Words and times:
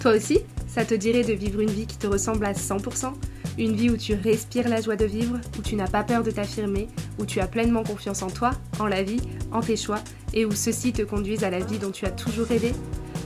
Toi 0.00 0.12
aussi, 0.12 0.38
ça 0.66 0.86
te 0.86 0.94
dirait 0.94 1.24
de 1.24 1.34
vivre 1.34 1.60
une 1.60 1.70
vie 1.70 1.86
qui 1.86 1.98
te 1.98 2.06
ressemble 2.06 2.46
à 2.46 2.54
100% 2.54 3.12
Une 3.58 3.76
vie 3.76 3.90
où 3.90 3.98
tu 3.98 4.14
respires 4.14 4.66
la 4.66 4.80
joie 4.80 4.96
de 4.96 5.04
vivre, 5.04 5.36
où 5.58 5.62
tu 5.62 5.76
n'as 5.76 5.88
pas 5.88 6.02
peur 6.02 6.22
de 6.22 6.30
t'affirmer, 6.30 6.88
où 7.18 7.26
tu 7.26 7.38
as 7.38 7.46
pleinement 7.46 7.82
confiance 7.82 8.22
en 8.22 8.30
toi, 8.30 8.52
en 8.78 8.86
la 8.86 9.02
vie, 9.02 9.20
en 9.52 9.60
tes 9.60 9.76
choix, 9.76 9.98
et 10.32 10.46
où 10.46 10.52
ceux-ci 10.52 10.94
te 10.94 11.02
conduisent 11.02 11.44
à 11.44 11.50
la 11.50 11.58
vie 11.58 11.78
dont 11.78 11.90
tu 11.90 12.06
as 12.06 12.10
toujours 12.10 12.46
rêvé? 12.46 12.72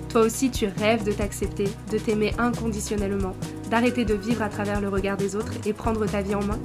Toi 0.09 0.23
aussi, 0.23 0.51
tu 0.51 0.67
rêves 0.67 1.05
de 1.05 1.13
t'accepter, 1.13 1.69
de 1.93 1.99
t'aimer 1.99 2.33
inconditionnellement, 2.39 3.37
d'arrêter 3.71 4.05
de 4.05 4.15
vivre 4.15 4.43
à 4.43 4.49
travers 4.49 4.81
le 4.81 4.89
regard 4.89 5.17
des 5.17 5.37
autres 5.37 5.53
et 5.65 5.73
prendre 5.73 6.05
ta 6.07 6.23
vie 6.23 6.35
en 6.35 6.43
main? 6.43 6.59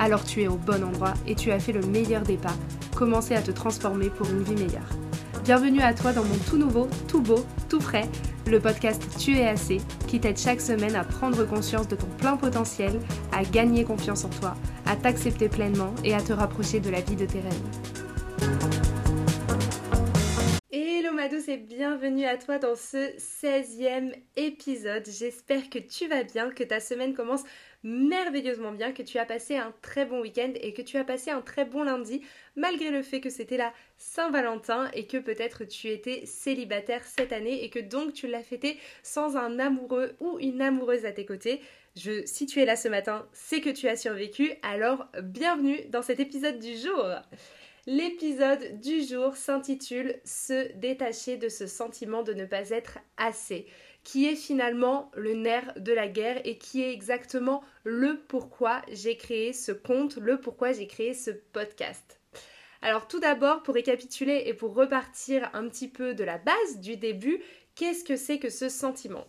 Alors 0.00 0.24
tu 0.24 0.42
es 0.42 0.48
au 0.48 0.56
bon 0.56 0.82
endroit 0.82 1.14
et 1.28 1.36
tu 1.36 1.52
as 1.52 1.60
fait 1.60 1.72
le 1.72 1.82
meilleur 1.82 2.22
des 2.22 2.36
pas, 2.36 2.56
commencer 2.96 3.36
à 3.36 3.42
te 3.42 3.52
transformer 3.52 4.10
pour 4.10 4.28
une 4.28 4.42
vie 4.42 4.54
meilleure. 4.54 4.88
Bienvenue 5.44 5.82
à 5.82 5.94
toi 5.94 6.12
dans 6.12 6.24
mon 6.24 6.36
tout 6.48 6.56
nouveau, 6.56 6.88
tout 7.06 7.20
beau, 7.20 7.44
tout 7.68 7.80
frais 7.80 8.08
le 8.46 8.60
podcast 8.60 9.02
Tu 9.18 9.36
es 9.36 9.46
assez, 9.46 9.80
qui 10.08 10.20
t'aide 10.20 10.38
chaque 10.38 10.60
semaine 10.60 10.96
à 10.96 11.04
prendre 11.04 11.44
conscience 11.44 11.88
de 11.88 11.96
ton 11.96 12.06
plein 12.18 12.36
potentiel, 12.36 13.00
à 13.32 13.44
gagner 13.44 13.84
confiance 13.84 14.24
en 14.24 14.30
toi, 14.30 14.54
à 14.86 14.96
t'accepter 14.96 15.48
pleinement 15.48 15.94
et 16.04 16.14
à 16.14 16.20
te 16.20 16.32
rapprocher 16.32 16.80
de 16.80 16.90
la 16.90 17.00
vie 17.00 17.16
de 17.16 17.26
tes 17.26 17.40
rêves. 17.40 17.62
Hello 20.70 21.12
ma 21.14 21.28
douce 21.28 21.48
et 21.48 21.58
bienvenue 21.58 22.24
à 22.24 22.36
toi 22.36 22.58
dans 22.58 22.74
ce 22.74 23.16
16e 23.16 24.14
épisode. 24.36 25.04
J'espère 25.06 25.68
que 25.70 25.78
tu 25.78 26.08
vas 26.08 26.24
bien, 26.24 26.50
que 26.50 26.64
ta 26.64 26.80
semaine 26.80 27.14
commence 27.14 27.42
merveilleusement 27.82 28.72
bien, 28.72 28.92
que 28.92 29.02
tu 29.02 29.18
as 29.18 29.24
passé 29.24 29.56
un 29.56 29.72
très 29.82 30.04
bon 30.04 30.20
week-end 30.20 30.52
et 30.60 30.72
que 30.72 30.82
tu 30.82 30.96
as 30.96 31.04
passé 31.04 31.30
un 31.30 31.40
très 31.40 31.64
bon 31.64 31.82
lundi, 31.82 32.22
malgré 32.56 32.90
le 32.90 33.02
fait 33.02 33.20
que 33.20 33.30
c'était 33.30 33.56
la 33.56 33.72
Saint-Valentin 33.96 34.90
et 34.94 35.06
que 35.06 35.16
peut-être 35.16 35.64
tu 35.64 35.88
étais 35.88 36.24
célibataire 36.26 37.04
cette 37.04 37.32
année 37.32 37.64
et 37.64 37.70
que 37.70 37.78
donc 37.78 38.12
tu 38.12 38.26
l'as 38.26 38.42
fêté 38.42 38.78
sans 39.02 39.36
un 39.36 39.58
amoureux 39.58 40.14
ou 40.20 40.38
une 40.40 40.62
amoureuse 40.62 41.04
à 41.04 41.12
tes 41.12 41.26
côtés. 41.26 41.60
Je, 41.96 42.24
si 42.24 42.46
tu 42.46 42.60
es 42.60 42.64
là 42.64 42.76
ce 42.76 42.88
matin, 42.88 43.28
c'est 43.32 43.60
que 43.60 43.70
tu 43.70 43.88
as 43.88 43.96
survécu, 43.96 44.52
alors 44.62 45.06
bienvenue 45.22 45.80
dans 45.90 46.02
cet 46.02 46.20
épisode 46.20 46.58
du 46.58 46.76
jour. 46.76 47.04
L'épisode 47.86 48.80
du 48.80 49.02
jour 49.02 49.34
s'intitule 49.36 50.20
Se 50.24 50.72
détacher 50.76 51.36
de 51.36 51.48
ce 51.48 51.66
sentiment 51.66 52.22
de 52.22 52.32
ne 52.32 52.46
pas 52.46 52.70
être 52.70 52.98
assez 53.16 53.66
qui 54.04 54.26
est 54.26 54.36
finalement 54.36 55.10
le 55.14 55.34
nerf 55.34 55.72
de 55.76 55.92
la 55.92 56.08
guerre 56.08 56.40
et 56.44 56.58
qui 56.58 56.82
est 56.82 56.92
exactement 56.92 57.62
le 57.84 58.20
pourquoi 58.28 58.82
j'ai 58.90 59.16
créé 59.16 59.52
ce 59.52 59.72
compte, 59.72 60.16
le 60.16 60.40
pourquoi 60.40 60.72
j'ai 60.72 60.86
créé 60.86 61.14
ce 61.14 61.30
podcast. 61.30 62.20
Alors 62.82 63.06
tout 63.06 63.20
d'abord, 63.20 63.62
pour 63.62 63.74
récapituler 63.74 64.42
et 64.46 64.54
pour 64.54 64.74
repartir 64.74 65.48
un 65.54 65.68
petit 65.68 65.88
peu 65.88 66.14
de 66.14 66.24
la 66.24 66.38
base 66.38 66.80
du 66.80 66.96
début, 66.96 67.40
qu'est-ce 67.76 68.04
que 68.04 68.16
c'est 68.16 68.38
que 68.38 68.50
ce 68.50 68.68
sentiment? 68.68 69.26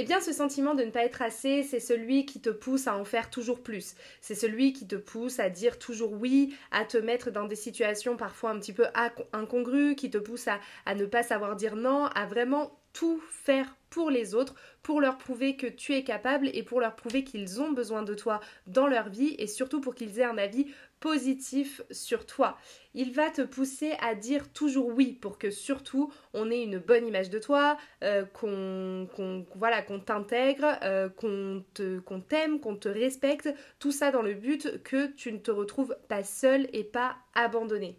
Eh 0.00 0.04
bien, 0.04 0.20
ce 0.20 0.32
sentiment 0.32 0.74
de 0.74 0.82
ne 0.82 0.90
pas 0.90 1.04
être 1.04 1.20
assez, 1.20 1.62
c'est 1.62 1.78
celui 1.78 2.24
qui 2.24 2.40
te 2.40 2.48
pousse 2.48 2.86
à 2.86 2.96
en 2.96 3.04
faire 3.04 3.28
toujours 3.28 3.62
plus. 3.62 3.94
C'est 4.22 4.34
celui 4.34 4.72
qui 4.72 4.86
te 4.86 4.96
pousse 4.96 5.38
à 5.40 5.50
dire 5.50 5.78
toujours 5.78 6.12
oui, 6.12 6.56
à 6.70 6.86
te 6.86 6.96
mettre 6.96 7.30
dans 7.30 7.44
des 7.44 7.54
situations 7.54 8.16
parfois 8.16 8.50
un 8.50 8.58
petit 8.58 8.72
peu 8.72 8.86
incongrues, 9.34 9.96
qui 9.96 10.08
te 10.08 10.16
pousse 10.16 10.48
à, 10.48 10.58
à 10.86 10.94
ne 10.94 11.04
pas 11.04 11.22
savoir 11.22 11.54
dire 11.54 11.76
non, 11.76 12.06
à 12.06 12.24
vraiment 12.24 12.80
tout 12.94 13.20
faire 13.30 13.76
pour 13.90 14.10
les 14.10 14.34
autres, 14.34 14.54
pour 14.82 15.00
leur 15.00 15.18
prouver 15.18 15.56
que 15.56 15.66
tu 15.66 15.94
es 15.94 16.04
capable 16.04 16.48
et 16.54 16.62
pour 16.62 16.80
leur 16.80 16.96
prouver 16.96 17.24
qu'ils 17.24 17.60
ont 17.60 17.72
besoin 17.72 18.02
de 18.02 18.14
toi 18.14 18.40
dans 18.66 18.86
leur 18.86 19.08
vie 19.08 19.34
et 19.38 19.46
surtout 19.46 19.80
pour 19.80 19.94
qu'ils 19.94 20.18
aient 20.20 20.24
un 20.24 20.38
avis 20.38 20.72
positif 21.00 21.82
sur 21.90 22.26
toi. 22.26 22.58
Il 22.94 23.12
va 23.12 23.30
te 23.30 23.42
pousser 23.42 23.92
à 24.00 24.14
dire 24.14 24.52
toujours 24.52 24.88
oui 24.88 25.12
pour 25.12 25.38
que 25.38 25.50
surtout 25.50 26.12
on 26.34 26.50
ait 26.50 26.62
une 26.62 26.78
bonne 26.78 27.06
image 27.06 27.30
de 27.30 27.38
toi, 27.38 27.78
euh, 28.04 28.24
qu'on 28.24 29.08
voilà, 29.56 29.82
qu'on 29.82 30.00
t'intègre, 30.00 30.78
euh, 30.82 31.08
qu'on 31.08 32.20
t'aime, 32.28 32.60
qu'on 32.60 32.76
te 32.76 32.88
respecte, 32.88 33.48
tout 33.78 33.92
ça 33.92 34.10
dans 34.10 34.22
le 34.22 34.34
but 34.34 34.82
que 34.82 35.06
tu 35.08 35.32
ne 35.32 35.38
te 35.38 35.50
retrouves 35.50 35.96
pas 36.08 36.22
seul 36.22 36.68
et 36.72 36.84
pas 36.84 37.16
abandonné 37.34 37.96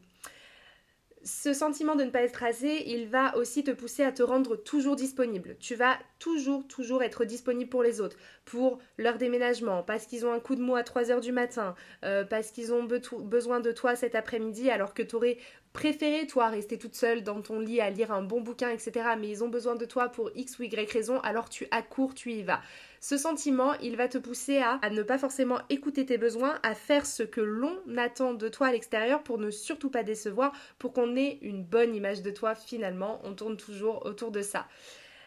ce 1.23 1.53
sentiment 1.53 1.95
de 1.95 2.03
ne 2.03 2.09
pas 2.09 2.21
être 2.21 2.43
assez, 2.43 2.83
il 2.87 3.07
va 3.07 3.37
aussi 3.37 3.63
te 3.63 3.71
pousser 3.71 4.03
à 4.03 4.11
te 4.11 4.23
rendre 4.23 4.55
toujours 4.55 4.95
disponible. 4.95 5.55
Tu 5.59 5.75
vas 5.75 5.97
toujours, 6.19 6.67
toujours 6.67 7.03
être 7.03 7.25
disponible 7.25 7.69
pour 7.69 7.83
les 7.83 8.01
autres, 8.01 8.17
pour 8.45 8.79
leur 8.97 9.17
déménagement, 9.17 9.83
parce 9.83 10.05
qu'ils 10.05 10.25
ont 10.25 10.33
un 10.33 10.39
coup 10.39 10.55
de 10.55 10.61
mot 10.61 10.75
à 10.75 10.83
3 10.83 11.11
heures 11.11 11.21
du 11.21 11.31
matin, 11.31 11.75
euh, 12.03 12.23
parce 12.23 12.51
qu'ils 12.51 12.73
ont 12.73 12.83
besoin 12.83 13.59
de 13.59 13.71
toi 13.71 13.95
cet 13.95 14.15
après-midi, 14.15 14.69
alors 14.69 14.93
que 14.93 15.03
tu 15.03 15.15
aurais 15.15 15.37
préféré, 15.73 16.27
toi, 16.27 16.49
rester 16.49 16.77
toute 16.77 16.95
seule 16.95 17.23
dans 17.23 17.41
ton 17.41 17.59
lit 17.59 17.79
à 17.79 17.89
lire 17.89 18.11
un 18.11 18.23
bon 18.23 18.41
bouquin, 18.41 18.69
etc. 18.69 19.11
Mais 19.17 19.29
ils 19.29 19.43
ont 19.43 19.47
besoin 19.47 19.75
de 19.75 19.85
toi 19.85 20.09
pour 20.09 20.29
X 20.35 20.59
ou 20.59 20.63
Y 20.63 20.91
raison, 20.91 21.19
alors 21.21 21.49
tu 21.49 21.67
accours, 21.71 22.13
tu 22.13 22.31
y 22.31 22.43
vas. 22.43 22.61
Ce 22.99 23.17
sentiment, 23.17 23.73
il 23.81 23.95
va 23.95 24.07
te 24.07 24.17
pousser 24.17 24.57
à, 24.57 24.79
à 24.81 24.89
ne 24.89 25.01
pas 25.01 25.17
forcément 25.17 25.59
écouter 25.69 26.05
tes 26.05 26.17
besoins, 26.17 26.59
à 26.63 26.75
faire 26.75 27.05
ce 27.05 27.23
que 27.23 27.41
l'on 27.41 27.79
attend 27.97 28.33
de 28.33 28.49
toi 28.49 28.67
à 28.67 28.71
l'extérieur 28.71 29.23
pour 29.23 29.37
ne 29.37 29.49
surtout 29.49 29.89
pas 29.89 30.03
décevoir, 30.03 30.51
pour 30.77 30.93
qu'on 30.93 31.15
ait 31.15 31.39
une 31.41 31.63
bonne 31.63 31.95
image 31.95 32.21
de 32.21 32.31
toi 32.31 32.53
finalement. 32.53 33.21
On 33.23 33.33
tourne 33.33 33.57
toujours 33.57 34.05
autour 34.05 34.31
de 34.31 34.41
ça. 34.41 34.67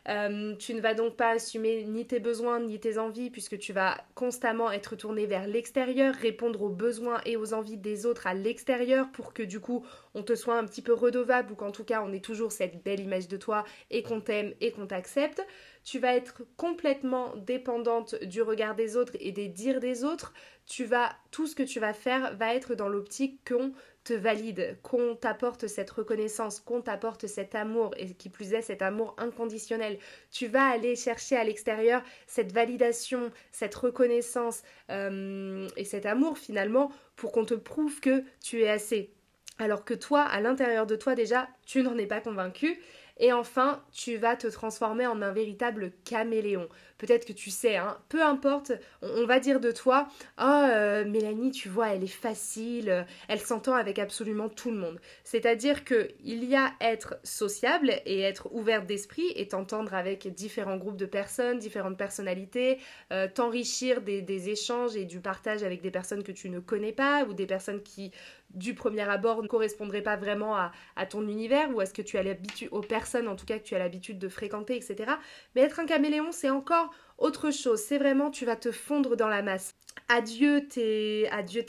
Euh, 0.09 0.55
tu 0.57 0.75
ne 0.75 0.83
vas 0.83 0.93
donc 0.93 1.17
pas 1.17 1.31
assumer 1.31 1.85
ni 1.85 2.07
tes 2.07 2.21
besoins 2.21 2.61
ni 2.61 2.79
tes 2.79 2.99
envies 2.99 3.31
puisque 3.31 3.59
tu 3.59 3.73
vas 3.73 3.97
constamment 4.15 4.71
être 4.71 4.97
tourné 4.97 5.25
vers 5.25 5.47
l'extérieur, 5.47 6.15
répondre 6.15 6.61
aux 6.63 6.69
besoins 6.69 7.23
et 7.25 7.39
aux 7.39 7.55
envies 7.55 7.79
des 7.79 8.05
autres 8.05 8.27
à 8.27 8.35
l'extérieur 8.35 9.11
pour 9.13 9.33
que 9.33 9.43
du 9.43 9.61
coup 9.61 9.85
on 10.15 10.23
te 10.23 10.35
soit 10.35 10.59
un 10.59 10.65
petit 10.67 10.83
peu 10.83 10.93
redevable 10.93 11.53
ou 11.53 11.55
qu'en 11.55 11.71
tout 11.71 11.85
cas 11.85 12.03
on 12.07 12.13
ait 12.13 12.21
toujours 12.21 12.53
cette 12.53 12.85
belle 12.85 13.01
image 13.01 13.29
de 13.29 13.39
toi 13.39 13.65
et 13.91 14.03
qu'on 14.03 14.21
t'aime 14.21 14.53
et 14.61 14.73
qu'on 14.73 14.87
t'accepte. 14.87 15.43
Tu 15.85 15.99
vas 15.99 16.15
être 16.15 16.43
complètement 16.57 17.35
dépendante 17.37 18.15
du 18.25 18.43
regard 18.43 18.75
des 18.75 18.97
autres 18.97 19.17
et 19.21 19.33
des 19.33 19.49
dires 19.49 19.81
des 19.81 20.05
autres. 20.05 20.35
Tu 20.67 20.85
vas 20.85 21.13
tout 21.31 21.47
ce 21.47 21.55
que 21.55 21.63
tu 21.63 21.81
vas 21.81 21.93
faire 21.95 22.37
va 22.37 22.55
être 22.55 22.75
dans 22.75 22.89
l'optique 22.89 23.41
qu'on 23.47 23.73
te 24.05 24.13
valide, 24.13 24.79
qu'on 24.83 25.17
t'apporte 25.17 25.67
cette 25.67 25.91
reconnaissance, 25.91 26.61
qu'on 26.61 26.83
t'apporte 26.83 27.27
cet 27.27 27.55
amour, 27.55 27.95
et 27.97 28.13
qui 28.13 28.29
plus 28.29 28.53
est 28.53 28.63
cet 28.63 28.83
amour 28.83 29.17
inconditionnel. 29.19 29.99
Tu 30.31 30.47
vas 30.47 30.67
aller 30.67 30.95
chercher 30.95 31.37
à 31.37 31.45
l'extérieur 31.45 32.03
cette 32.27 32.53
validation, 32.53 33.33
cette 33.51 33.75
reconnaissance 33.75 34.63
euh, 34.91 35.67
et 35.77 35.85
cet 35.85 36.07
amour 36.07 36.39
finalement 36.39 36.93
pour 37.17 37.33
qu'on 37.33 37.47
te 37.47 37.55
prouve 37.55 38.01
que 38.01 38.23
tu 38.43 38.63
es 38.63 38.71
assez. 38.71 39.11
Alors 39.59 39.85
que 39.85 39.95
toi, 39.95 40.23
à 40.23 40.41
l'intérieur 40.41 40.87
de 40.87 40.97
toi 40.97 41.15
déjà, 41.15 41.49
tu 41.65 41.83
n'en 41.83 41.97
es 41.97 42.07
pas 42.07 42.21
convaincu 42.21 42.81
et 43.19 43.33
enfin, 43.33 43.83
tu 43.93 44.17
vas 44.17 44.37
te 44.37 44.49
transformer 44.49 45.07
en 45.07 45.23
un 45.23 45.33
véritable 45.33 45.93
caméléon. 46.05 46.69
Peut-être 46.99 47.27
que 47.27 47.33
tu 47.33 47.51
sais, 47.51 47.77
hein, 47.77 47.99
peu 48.09 48.23
importe, 48.23 48.73
on, 49.03 49.27
va 49.27 49.41
dire 49.41 49.61
de 49.61 49.73
toi, 49.73 50.09
oh 50.41 50.67
Mélanie, 51.07 51.51
tu 51.51 51.69
vois, 51.69 51.89
elle 51.89 52.05
est 52.05 52.07
facile, 52.07 53.07
elle 53.29 53.41
s'entend 53.41 53.75
avec 53.75 53.99
absolument 53.99 54.49
tout 54.49 54.71
le 54.71 54.77
monde. 54.77 55.01
C'est-à-dire 55.25 55.85
que 55.85 56.09
il 56.23 56.45
y 56.45 56.57
a 56.57 56.73
être 56.81 57.17
sociable 57.25 57.93
et 58.07 58.21
être 58.21 58.49
ouverte 58.53 58.87
d'esprit 58.87 59.27
et 59.35 59.49
t'entendre 59.49 59.95
avec 59.95 60.33
différents 60.35 60.77
groupes 60.77 60.97
de 60.97 61.07
personnes, 61.07 61.59
différentes 61.59 61.97
personnalités, 61.97 62.79
euh, 63.13 63.29
t'enrichir 63.33 64.03
des, 64.03 64.49
échanges 64.49 64.97
et 64.97 65.05
du 65.05 65.21
partage 65.21 65.63
avec 65.63 65.81
des 65.81 65.91
personnes 65.91 66.23
que 66.23 66.33
tu 66.33 66.51
ne 66.51 66.61
connais 66.61 66.93
pas 66.93 67.25
ou 67.25 67.33
des 67.33 67.47
personnes 67.47 67.83
qui 67.83 68.13
du 68.51 68.75
premier 68.75 69.03
abord 69.03 69.43
ne 69.43 69.49
correspondrait 69.49 70.03
pas 70.03 70.17
vraiment 70.17 70.55
à, 70.57 70.71
ton 71.09 71.27
univers 71.27 71.75
ou 71.75 71.81
à 71.81 71.87
ce 71.87 71.93
que 71.93 72.03
tu 72.03 72.19
as 72.19 72.23
l'habitude, 72.23 72.69
aux 72.71 72.83
personnes 72.83 73.27
en 73.27 73.37
tout 73.37 73.47
cas 73.47 73.59
que 73.59 73.65
tu 73.65 73.75
as 73.75 73.79
l'habitude 73.79 74.19
de 74.19 74.29
fréquenter, 74.29 74.77
etc. 74.77 75.13
Mais 75.55 75.63
être 75.63 75.81
un 75.81 75.87
caméléon, 75.87 76.31
c'est 76.31 76.51
encore 76.51 76.84
autre 77.19 77.51
chose. 77.51 77.81
C'est 77.81 77.99
vraiment, 77.99 78.31
tu 78.31 78.45
vas 78.45 78.57
te 78.57 78.73
fondre 78.73 79.17
dans 79.17 79.29
la 79.29 79.43
masse. 79.43 79.75
Adieu 80.09 80.69
tes, 80.69 81.29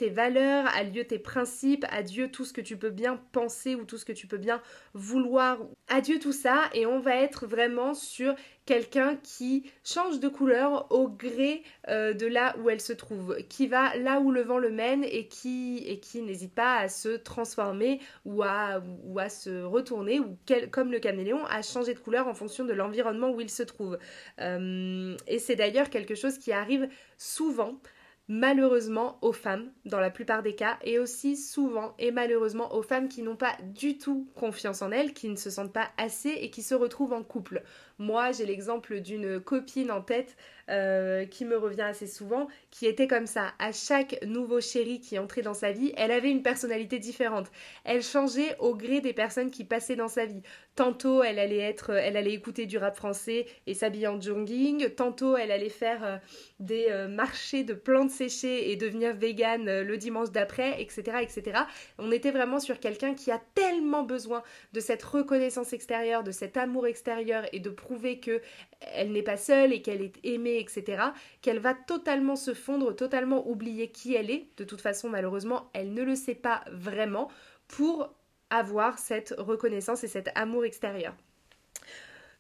valeurs, 0.09 0.68
adieu 0.75 1.06
tes 1.06 1.19
principes, 1.19 1.86
adieu 1.90 2.30
tout 2.30 2.44
ce 2.44 2.51
que 2.51 2.60
tu 2.60 2.75
peux 2.75 2.89
bien 2.89 3.18
penser 3.31 3.75
ou 3.75 3.86
tout 3.86 3.98
ce 3.98 4.04
que 4.04 4.12
tu 4.12 4.27
peux 4.27 4.38
bien 4.38 4.62
vouloir. 4.94 5.57
Adieu 5.88 6.19
tout 6.19 6.33
ça 6.33 6.69
et 6.74 6.86
on 6.86 7.00
va 7.00 7.16
être 7.16 7.48
vraiment 7.48 7.94
sur 7.94 8.36
quelqu'un 8.66 9.16
qui 9.24 9.72
change 9.86 10.19
de 10.19 10.27
couleur 10.27 10.92
au 10.92 11.07
gré 11.07 11.63
euh, 11.88 12.13
de 12.13 12.25
là 12.25 12.56
où 12.60 12.69
elle 12.69 12.81
se 12.81 12.92
trouve, 12.92 13.38
qui 13.48 13.68
va 13.68 13.95
là 13.98 14.19
où 14.19 14.31
le 14.31 14.42
vent 14.42 14.57
le 14.57 14.72
mène 14.72 15.06
et 15.06 15.27
qui, 15.27 15.86
n'hésite 16.16 16.54
pas 16.54 16.77
à 16.77 16.89
se 16.89 17.16
transformer 17.16 18.01
ou 18.25 18.44
à, 18.44 18.81
ou 19.06 19.18
à 19.18 19.30
se 19.30 19.63
retourner 19.63 20.19
ou 20.19 20.38
comme 20.72 20.92
le 20.92 21.00
caméléon 21.00 21.45
à 21.45 21.62
changer 21.62 21.94
de 21.94 22.00
couleur 22.00 22.27
en 22.27 22.33
fonction 22.33 22.66
de 22.66 22.74
l'environnement 22.74 23.31
où 23.31 23.39
il 23.39 23.50
se 23.50 23.63
trouve. 23.63 23.98
Euh, 24.42 25.16
et 25.27 25.39
c'est 25.39 25.56
d'ailleurs 25.56 25.89
quelque 25.89 26.16
chose 26.16 26.38
qui 26.38 26.51
arrive 26.51 26.89
souvent 27.18 27.80
malheureusement 28.27 29.19
aux 29.22 29.33
femmes 29.33 29.72
dans 29.86 30.00
la 30.00 30.10
plupart 30.10 30.42
des 30.42 30.56
cas 30.56 30.77
et 30.83 31.00
aussi 31.00 31.38
souvent 31.38 31.94
et 32.00 32.12
malheureusement 32.12 32.74
aux 32.74 32.81
femmes 32.81 33.07
qui 33.07 33.22
n'ont 33.22 33.36
pas 33.36 33.56
du 33.63 33.98
tout 33.98 34.27
confiance 34.36 34.81
en 34.81 34.92
elles, 34.92 35.13
qui 35.13 35.30
ne 35.30 35.36
se 35.36 35.50
sentent 35.50 35.74
pas 35.74 35.89
assez 35.98 36.30
et 36.30 36.50
qui 36.50 36.63
se 36.63 36.75
retrouvent 36.75 37.13
en 37.13 37.24
couple. 37.24 37.63
Moi 37.97 38.31
j'ai 38.31 38.45
l'exemple 38.45 39.00
d'une 39.00 39.39
copine 39.39 39.92
en 39.92 40.01
tête 40.01 40.36
euh, 40.68 41.25
qui 41.25 41.45
me 41.45 41.57
revient 41.57 41.83
assez 41.83 42.07
souvent, 42.07 42.47
qui 42.71 42.88
était 42.88 43.07
comme 43.07 43.27
ça. 43.27 43.53
À 43.59 43.71
chaque 43.71 44.18
nouveau 44.25 44.62
chéri 44.62 45.00
qui 45.00 45.19
entrait 45.19 45.44
dans 45.44 45.53
sa 45.53 45.71
vie, 45.71 45.94
elle 45.95 46.09
avait 46.09 46.31
une 46.31 46.42
personnalité 46.42 46.97
différente. 46.97 47.51
Elle 47.83 48.01
changeait 48.01 48.56
au 48.57 48.74
gré 48.74 49.00
des 49.00 49.13
personnes 49.13 49.51
qui 49.51 49.63
passaient 49.63 49.95
dans 49.95 50.07
sa 50.07 50.25
vie. 50.25 50.42
Tantôt, 50.75 51.21
elle 51.21 51.38
allait 51.38 51.59
être, 51.59 51.92
elle 51.92 52.18
allait 52.18 52.33
écouter 52.33 52.65
du 52.65 52.80
rap 52.80 52.95
français 52.97 53.45
et 53.68 53.75
s'habiller 53.75 54.07
en 54.07 54.19
jogging. 54.19 54.89
Tantôt, 54.89 55.38
elle 55.38 55.51
allait 55.51 55.69
faire 55.69 56.03
euh, 56.03 56.18
des 56.59 56.88
euh, 56.89 57.07
marchés 57.07 57.63
de 57.63 57.75
plantes 57.75 58.09
séchées 58.09 58.71
et 58.71 58.75
devenir 58.75 59.15
végane 59.15 59.81
le 59.81 59.98
dimanche 59.98 60.31
d'après, 60.31 60.81
etc., 60.81 61.19
etc. 61.21 61.59
On 62.00 62.12
était 62.12 62.31
vraiment 62.31 62.59
sur 62.59 62.80
quelqu'un 62.80 63.13
qui 63.13 63.30
a 63.30 63.39
tellement 63.53 64.01
besoin 64.01 64.41
de 64.74 64.80
cette 64.80 65.03
reconnaissance 65.03 65.74
extérieure, 65.74 66.24
de 66.24 66.31
cet 66.31 66.57
amour 66.57 66.88
extérieur 66.88 67.45
et 67.53 67.59
de 67.59 67.69
prouver 67.86 68.20
que 68.20 68.42
elle 68.82 69.12
n'est 69.12 69.24
pas 69.24 69.38
seule 69.38 69.72
et 69.74 69.82
qu'elle 69.82 70.02
est 70.02 70.16
aimée, 70.24 70.60
etc., 70.60 71.04
qu'elle 71.42 71.60
va 71.60 71.74
totalement 71.74 72.36
se 72.36 72.54
fondre, 72.54 72.96
totalement 72.96 73.48
oublier 73.48 73.90
qui 73.90 74.16
elle 74.16 74.32
est. 74.32 74.48
De 74.58 74.64
toute 74.64 74.82
façon, 74.82 75.10
malheureusement, 75.10 75.70
elle 75.74 75.94
ne 75.94 76.04
le 76.04 76.16
sait 76.16 76.36
pas 76.36 76.64
vraiment 76.72 77.30
pour 77.68 78.14
avoir 78.50 79.00
cette 79.00 79.34
reconnaissance 79.38 80.04
et 80.04 80.08
cet 80.08 80.30
amour 80.36 80.66
extérieur. 80.66 81.16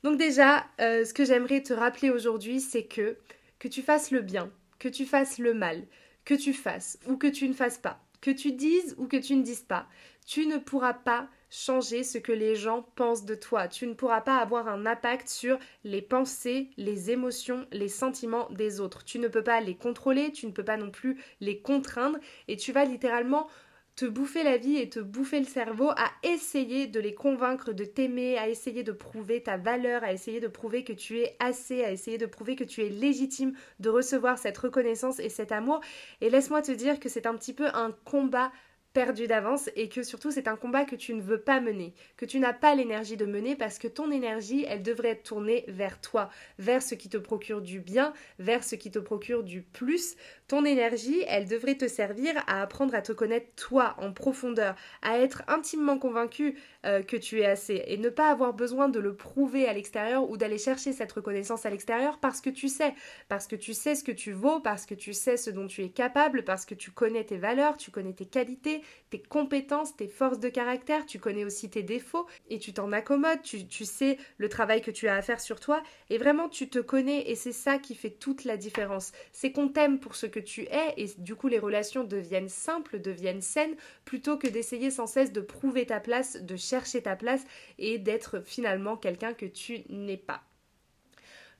Donc 0.03 0.17
déjà, 0.17 0.65
euh, 0.81 1.05
ce 1.05 1.13
que 1.13 1.25
j'aimerais 1.25 1.63
te 1.63 1.73
rappeler 1.73 2.09
aujourd'hui, 2.09 2.59
c'est 2.59 2.83
que 2.83 3.17
que 3.57 3.67
tu 3.67 3.81
fasses 3.81 4.11
le 4.11 4.21
bien, 4.21 4.51
que 4.79 4.89
tu 4.89 5.05
fasses 5.05 5.39
le 5.39 5.53
mal, 5.53 5.83
que 6.25 6.33
tu 6.33 6.53
fasses 6.53 6.99
ou 7.07 7.17
que 7.17 7.27
tu 7.27 7.47
ne 7.47 7.53
fasses 7.53 7.77
pas, 7.77 7.99
que 8.21 8.31
tu 8.31 8.51
dises 8.51 8.95
ou 8.97 9.07
que 9.07 9.17
tu 9.17 9.35
ne 9.35 9.43
dises 9.43 9.63
pas, 9.63 9.87
tu 10.25 10.45
ne 10.45 10.57
pourras 10.57 10.93
pas 10.93 11.29
changer 11.49 12.03
ce 12.03 12.17
que 12.17 12.31
les 12.31 12.55
gens 12.55 12.83
pensent 12.95 13.25
de 13.25 13.35
toi. 13.35 13.67
Tu 13.67 13.87
ne 13.87 13.93
pourras 13.93 14.21
pas 14.21 14.37
avoir 14.37 14.67
un 14.67 14.85
impact 14.85 15.27
sur 15.27 15.59
les 15.83 16.01
pensées, 16.01 16.69
les 16.77 17.11
émotions, 17.11 17.65
les 17.71 17.89
sentiments 17.89 18.47
des 18.51 18.79
autres. 18.79 19.03
Tu 19.03 19.19
ne 19.19 19.27
peux 19.27 19.43
pas 19.43 19.61
les 19.61 19.75
contrôler, 19.75 20.31
tu 20.31 20.47
ne 20.47 20.51
peux 20.51 20.65
pas 20.65 20.77
non 20.77 20.91
plus 20.91 21.21
les 21.41 21.61
contraindre 21.61 22.19
et 22.47 22.57
tu 22.57 22.71
vas 22.71 22.85
littéralement 22.85 23.47
te 23.95 24.05
bouffer 24.05 24.43
la 24.43 24.57
vie 24.57 24.77
et 24.77 24.89
te 24.89 24.99
bouffer 24.99 25.39
le 25.39 25.45
cerveau 25.45 25.89
à 25.91 26.11
essayer 26.23 26.87
de 26.87 26.99
les 26.99 27.13
convaincre 27.13 27.71
de 27.71 27.85
t'aimer, 27.85 28.37
à 28.37 28.49
essayer 28.49 28.83
de 28.83 28.91
prouver 28.91 29.41
ta 29.41 29.55
valeur, 29.55 30.03
à 30.03 30.11
essayer 30.11 30.41
de 30.41 30.49
prouver 30.49 30.83
que 30.83 30.91
tu 30.91 31.19
es 31.19 31.37
assez, 31.39 31.83
à 31.83 31.91
essayer 31.91 32.17
de 32.17 32.25
prouver 32.25 32.57
que 32.57 32.65
tu 32.65 32.83
es 32.83 32.89
légitime 32.89 33.53
de 33.79 33.89
recevoir 33.89 34.37
cette 34.37 34.57
reconnaissance 34.57 35.19
et 35.19 35.29
cet 35.29 35.53
amour. 35.53 35.79
Et 36.19 36.29
laisse-moi 36.29 36.61
te 36.61 36.73
dire 36.73 36.99
que 36.99 37.07
c'est 37.07 37.25
un 37.25 37.35
petit 37.35 37.53
peu 37.53 37.67
un 37.73 37.91
combat 38.03 38.51
perdu 38.95 39.27
d'avance 39.27 39.69
et 39.75 39.89
que 39.89 40.03
surtout 40.03 40.31
c'est 40.31 40.47
un 40.47 40.55
combat 40.55 40.85
que 40.85 40.95
tu 40.95 41.13
ne 41.13 41.21
veux 41.21 41.41
pas 41.41 41.59
mener, 41.59 41.93
que 42.15 42.25
tu 42.25 42.39
n'as 42.39 42.53
pas 42.53 42.73
l'énergie 42.75 43.17
de 43.17 43.25
mener 43.25 43.57
parce 43.57 43.77
que 43.77 43.89
ton 43.89 44.09
énergie, 44.09 44.65
elle 44.69 44.83
devrait 44.83 45.09
être 45.09 45.23
tournée 45.23 45.65
vers 45.67 45.99
toi, 45.99 46.29
vers 46.59 46.81
ce 46.81 46.95
qui 46.95 47.09
te 47.09 47.17
procure 47.17 47.61
du 47.61 47.81
bien, 47.81 48.13
vers 48.39 48.63
ce 48.63 48.75
qui 48.75 48.91
te 48.91 48.99
procure 48.99 49.43
du 49.43 49.61
plus. 49.63 50.15
Ton 50.47 50.63
énergie, 50.63 51.23
elle 51.27 51.45
devrait 51.45 51.75
te 51.75 51.89
servir 51.89 52.41
à 52.47 52.61
apprendre 52.61 52.95
à 52.95 53.01
te 53.01 53.11
connaître 53.11 53.47
toi 53.57 53.95
en 53.97 54.13
profondeur, 54.13 54.75
à 55.01 55.19
être 55.19 55.43
intimement 55.49 55.99
convaincu 55.99 56.57
euh, 56.85 57.03
que 57.03 57.17
tu 57.17 57.41
es 57.41 57.45
assez 57.45 57.83
et 57.87 57.97
ne 57.97 58.09
pas 58.09 58.31
avoir 58.31 58.53
besoin 58.53 58.87
de 58.87 58.99
le 58.99 59.13
prouver 59.13 59.67
à 59.67 59.73
l'extérieur 59.73 60.29
ou 60.29 60.37
d'aller 60.37 60.57
chercher 60.57 60.93
cette 60.93 61.11
reconnaissance 61.11 61.65
à 61.65 61.69
l'extérieur 61.69 62.17
parce 62.19 62.39
que 62.39 62.49
tu 62.49 62.69
sais, 62.69 62.93
parce 63.27 63.45
que 63.47 63.57
tu 63.57 63.73
sais 63.73 63.95
ce 63.95 64.05
que 64.05 64.13
tu 64.13 64.31
vaux, 64.31 64.61
parce 64.61 64.85
que 64.85 64.95
tu 64.95 65.11
sais 65.11 65.35
ce 65.35 65.49
dont 65.49 65.67
tu 65.67 65.83
es 65.83 65.89
capable, 65.89 66.45
parce 66.45 66.65
que 66.65 66.75
tu 66.75 66.91
connais 66.91 67.25
tes 67.25 67.37
valeurs, 67.37 67.75
tu 67.75 67.91
connais 67.91 68.13
tes 68.13 68.25
qualités, 68.25 68.83
tes 69.09 69.21
compétences, 69.21 69.95
tes 69.95 70.07
forces 70.07 70.39
de 70.39 70.49
caractère, 70.49 71.05
tu 71.05 71.19
connais 71.19 71.45
aussi 71.45 71.69
tes 71.69 71.83
défauts 71.83 72.25
et 72.49 72.59
tu 72.59 72.73
t'en 72.73 72.91
accommodes, 72.91 73.41
tu, 73.41 73.67
tu 73.67 73.85
sais 73.85 74.17
le 74.37 74.49
travail 74.49 74.81
que 74.81 74.91
tu 74.91 75.07
as 75.07 75.15
à 75.15 75.21
faire 75.21 75.39
sur 75.39 75.59
toi 75.59 75.81
et 76.09 76.17
vraiment 76.17 76.49
tu 76.49 76.69
te 76.69 76.79
connais 76.79 77.29
et 77.29 77.35
c'est 77.35 77.51
ça 77.51 77.77
qui 77.77 77.95
fait 77.95 78.09
toute 78.09 78.43
la 78.43 78.57
différence. 78.57 79.11
C'est 79.31 79.51
qu'on 79.51 79.69
t'aime 79.69 79.99
pour 79.99 80.15
ce 80.15 80.25
que 80.25 80.39
tu 80.39 80.63
es 80.63 80.93
et 80.97 81.07
du 81.17 81.35
coup 81.35 81.47
les 81.47 81.59
relations 81.59 82.03
deviennent 82.03 82.49
simples, 82.49 82.99
deviennent 82.99 83.41
saines 83.41 83.75
plutôt 84.05 84.37
que 84.37 84.47
d'essayer 84.47 84.91
sans 84.91 85.07
cesse 85.07 85.31
de 85.31 85.41
prouver 85.41 85.85
ta 85.85 85.99
place, 85.99 86.41
de 86.41 86.55
chercher 86.55 87.01
ta 87.01 87.15
place 87.15 87.43
et 87.77 87.99
d'être 87.99 88.41
finalement 88.41 88.97
quelqu'un 88.97 89.33
que 89.33 89.45
tu 89.45 89.83
n'es 89.89 90.17
pas. 90.17 90.43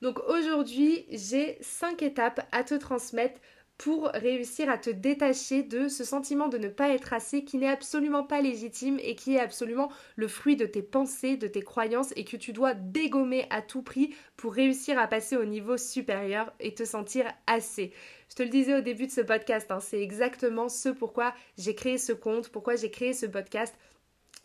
Donc 0.02 0.18
aujourd'hui, 0.28 1.06
j'ai 1.10 1.56
cinq 1.62 2.02
étapes 2.02 2.46
à 2.52 2.64
te 2.64 2.74
transmettre 2.74 3.40
pour 3.78 4.08
réussir 4.14 4.70
à 4.70 4.78
te 4.78 4.88
détacher 4.88 5.62
de 5.62 5.88
ce 5.88 6.02
sentiment 6.02 6.48
de 6.48 6.56
ne 6.56 6.68
pas 6.68 6.88
être 6.88 7.12
assez 7.12 7.44
qui 7.44 7.58
n'est 7.58 7.68
absolument 7.68 8.24
pas 8.24 8.40
légitime 8.40 8.98
et 9.02 9.14
qui 9.14 9.34
est 9.34 9.40
absolument 9.40 9.90
le 10.16 10.28
fruit 10.28 10.56
de 10.56 10.64
tes 10.64 10.82
pensées, 10.82 11.36
de 11.36 11.46
tes 11.46 11.62
croyances 11.62 12.12
et 12.16 12.24
que 12.24 12.36
tu 12.36 12.52
dois 12.52 12.72
dégommer 12.74 13.46
à 13.50 13.60
tout 13.60 13.82
prix 13.82 14.14
pour 14.36 14.54
réussir 14.54 14.98
à 14.98 15.06
passer 15.06 15.36
au 15.36 15.44
niveau 15.44 15.76
supérieur 15.76 16.52
et 16.58 16.74
te 16.74 16.84
sentir 16.84 17.26
assez. 17.46 17.92
Je 18.30 18.34
te 18.34 18.42
le 18.42 18.48
disais 18.48 18.74
au 18.74 18.80
début 18.80 19.06
de 19.06 19.12
ce 19.12 19.20
podcast, 19.20 19.70
hein, 19.70 19.80
c'est 19.80 20.00
exactement 20.00 20.68
ce 20.68 20.88
pourquoi 20.88 21.34
j'ai 21.58 21.74
créé 21.74 21.98
ce 21.98 22.12
compte, 22.12 22.48
pourquoi 22.48 22.76
j'ai 22.76 22.90
créé 22.90 23.12
ce 23.12 23.26
podcast. 23.26 23.74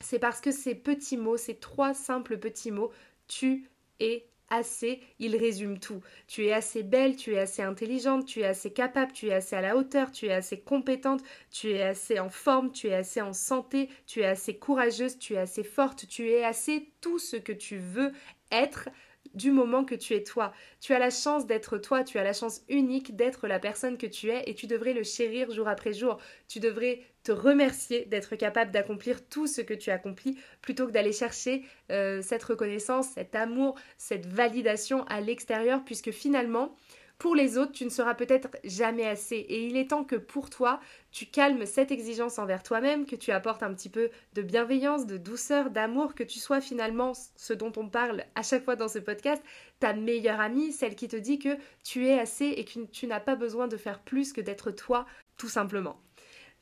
C'est 0.02 0.20
parce 0.20 0.42
que 0.42 0.52
ces 0.52 0.76
petits 0.76 1.18
mots, 1.18 1.38
ces 1.38 1.56
trois 1.56 1.94
simples 1.94 2.38
petits 2.38 2.72
mots, 2.72 2.92
tu 3.28 3.70
es 4.00 4.31
assez, 4.52 5.00
il 5.18 5.36
résume 5.36 5.80
tout. 5.80 6.02
Tu 6.28 6.46
es 6.46 6.54
assez 6.54 6.84
belle, 6.84 7.16
tu 7.16 7.34
es 7.34 7.40
assez 7.40 7.64
intelligente, 7.64 8.28
tu 8.28 8.42
es 8.42 8.46
assez 8.46 8.72
capable, 8.72 9.14
tu 9.14 9.30
es 9.30 9.34
assez 9.34 9.56
à 9.56 9.62
la 9.62 9.76
hauteur, 9.76 10.12
tu 10.12 10.28
es 10.28 10.34
assez 10.34 10.60
compétente, 10.60 11.22
tu 11.50 11.72
es 11.72 11.82
assez 11.82 12.20
en 12.20 12.30
forme, 12.30 12.72
tu 12.72 12.88
es 12.90 12.94
assez 12.94 13.22
en 13.22 13.34
santé, 13.34 13.90
tu 14.06 14.20
es 14.22 14.26
assez 14.26 14.58
courageuse, 14.60 15.18
tu 15.18 15.34
es 15.34 15.38
assez 15.38 15.64
forte, 15.64 16.08
tu 16.08 16.30
es 16.30 16.44
assez 16.44 16.92
tout 17.02 17.18
ce 17.18 17.38
que 17.38 17.54
tu 17.54 17.78
veux 17.78 18.12
être 18.52 18.90
du 19.34 19.52
moment 19.52 19.86
que 19.86 19.96
tu 19.96 20.14
es 20.14 20.24
toi. 20.24 20.54
Tu 20.82 20.94
as 20.94 21.00
la 21.00 21.10
chance 21.10 21.46
d'être 21.46 21.78
toi, 21.78 22.04
tu 22.04 22.18
as 22.18 22.24
la 22.24 22.34
chance 22.34 22.62
unique 22.70 23.16
d'être 23.16 23.48
la 23.48 23.60
personne 23.60 23.98
que 23.98 24.08
tu 24.08 24.30
es 24.30 24.44
et 24.48 24.56
tu 24.56 24.68
devrais 24.68 24.94
le 24.94 25.04
chérir 25.04 25.52
jour 25.52 25.68
après 25.68 25.94
jour. 25.94 26.18
Tu 26.48 26.60
devrais 26.60 27.02
te 27.24 27.32
remercier 27.32 28.06
d'être 28.06 28.36
capable 28.36 28.72
d'accomplir 28.72 29.28
tout 29.28 29.48
ce 29.48 29.62
que 29.62 29.74
tu 29.74 29.92
accomplis 29.92 30.38
plutôt 30.62 30.88
que 30.88 30.92
d'aller 30.92 31.14
chercher 31.14 31.64
euh, 31.92 32.22
cette 32.22 32.44
reconnaissance, 32.44 33.10
cet 33.10 33.36
amour, 33.36 33.76
cette 33.98 34.26
validation 34.26 35.04
à 35.06 35.22
l'extérieur 35.22 35.84
puisque 35.86 36.12
finalement, 36.12 36.76
pour 37.22 37.36
les 37.36 37.60
autres, 37.60 37.74
tu 37.74 37.86
ne 37.86 37.92
seras 37.92 38.16
peut-être 38.16 38.50
jamais 38.64 39.06
assez. 39.06 39.36
Et 39.36 39.68
il 39.68 39.78
est 39.78 39.92
temps 39.92 40.04
que 40.04 40.16
pour 40.16 40.50
toi, 40.50 40.80
tu 41.12 41.28
calmes 41.28 41.68
cette 41.68 41.92
exigence 41.92 42.40
envers 42.40 42.64
toi-même, 42.64 43.06
que 43.06 43.16
tu 43.16 43.30
apportes 43.30 43.62
un 43.62 43.76
petit 43.76 43.90
peu 43.90 44.10
de 44.34 44.42
bienveillance, 44.42 45.06
de 45.06 45.18
douceur, 45.18 45.70
d'amour, 45.70 46.16
que 46.16 46.24
tu 46.24 46.40
sois 46.40 46.62
finalement 46.62 47.12
ce 47.36 47.54
dont 47.54 47.72
on 47.78 47.88
parle 47.88 48.26
à 48.34 48.42
chaque 48.42 48.66
fois 48.66 48.76
dans 48.76 48.88
ce 48.88 48.98
podcast, 48.98 49.44
ta 49.80 49.94
meilleure 49.94 50.40
amie, 50.40 50.72
celle 50.72 50.96
qui 50.96 51.08
te 51.08 51.16
dit 51.16 51.38
que 51.38 51.58
tu 51.84 52.08
es 52.08 52.20
assez 52.20 52.46
et 52.46 52.66
que 52.66 52.80
tu 52.86 53.06
n'as 53.06 53.20
pas 53.20 53.36
besoin 53.36 53.68
de 53.68 53.78
faire 53.78 54.00
plus 54.00 54.34
que 54.34 54.42
d'être 54.42 54.72
toi, 54.72 55.06
tout 55.38 55.50
simplement. 55.50 56.02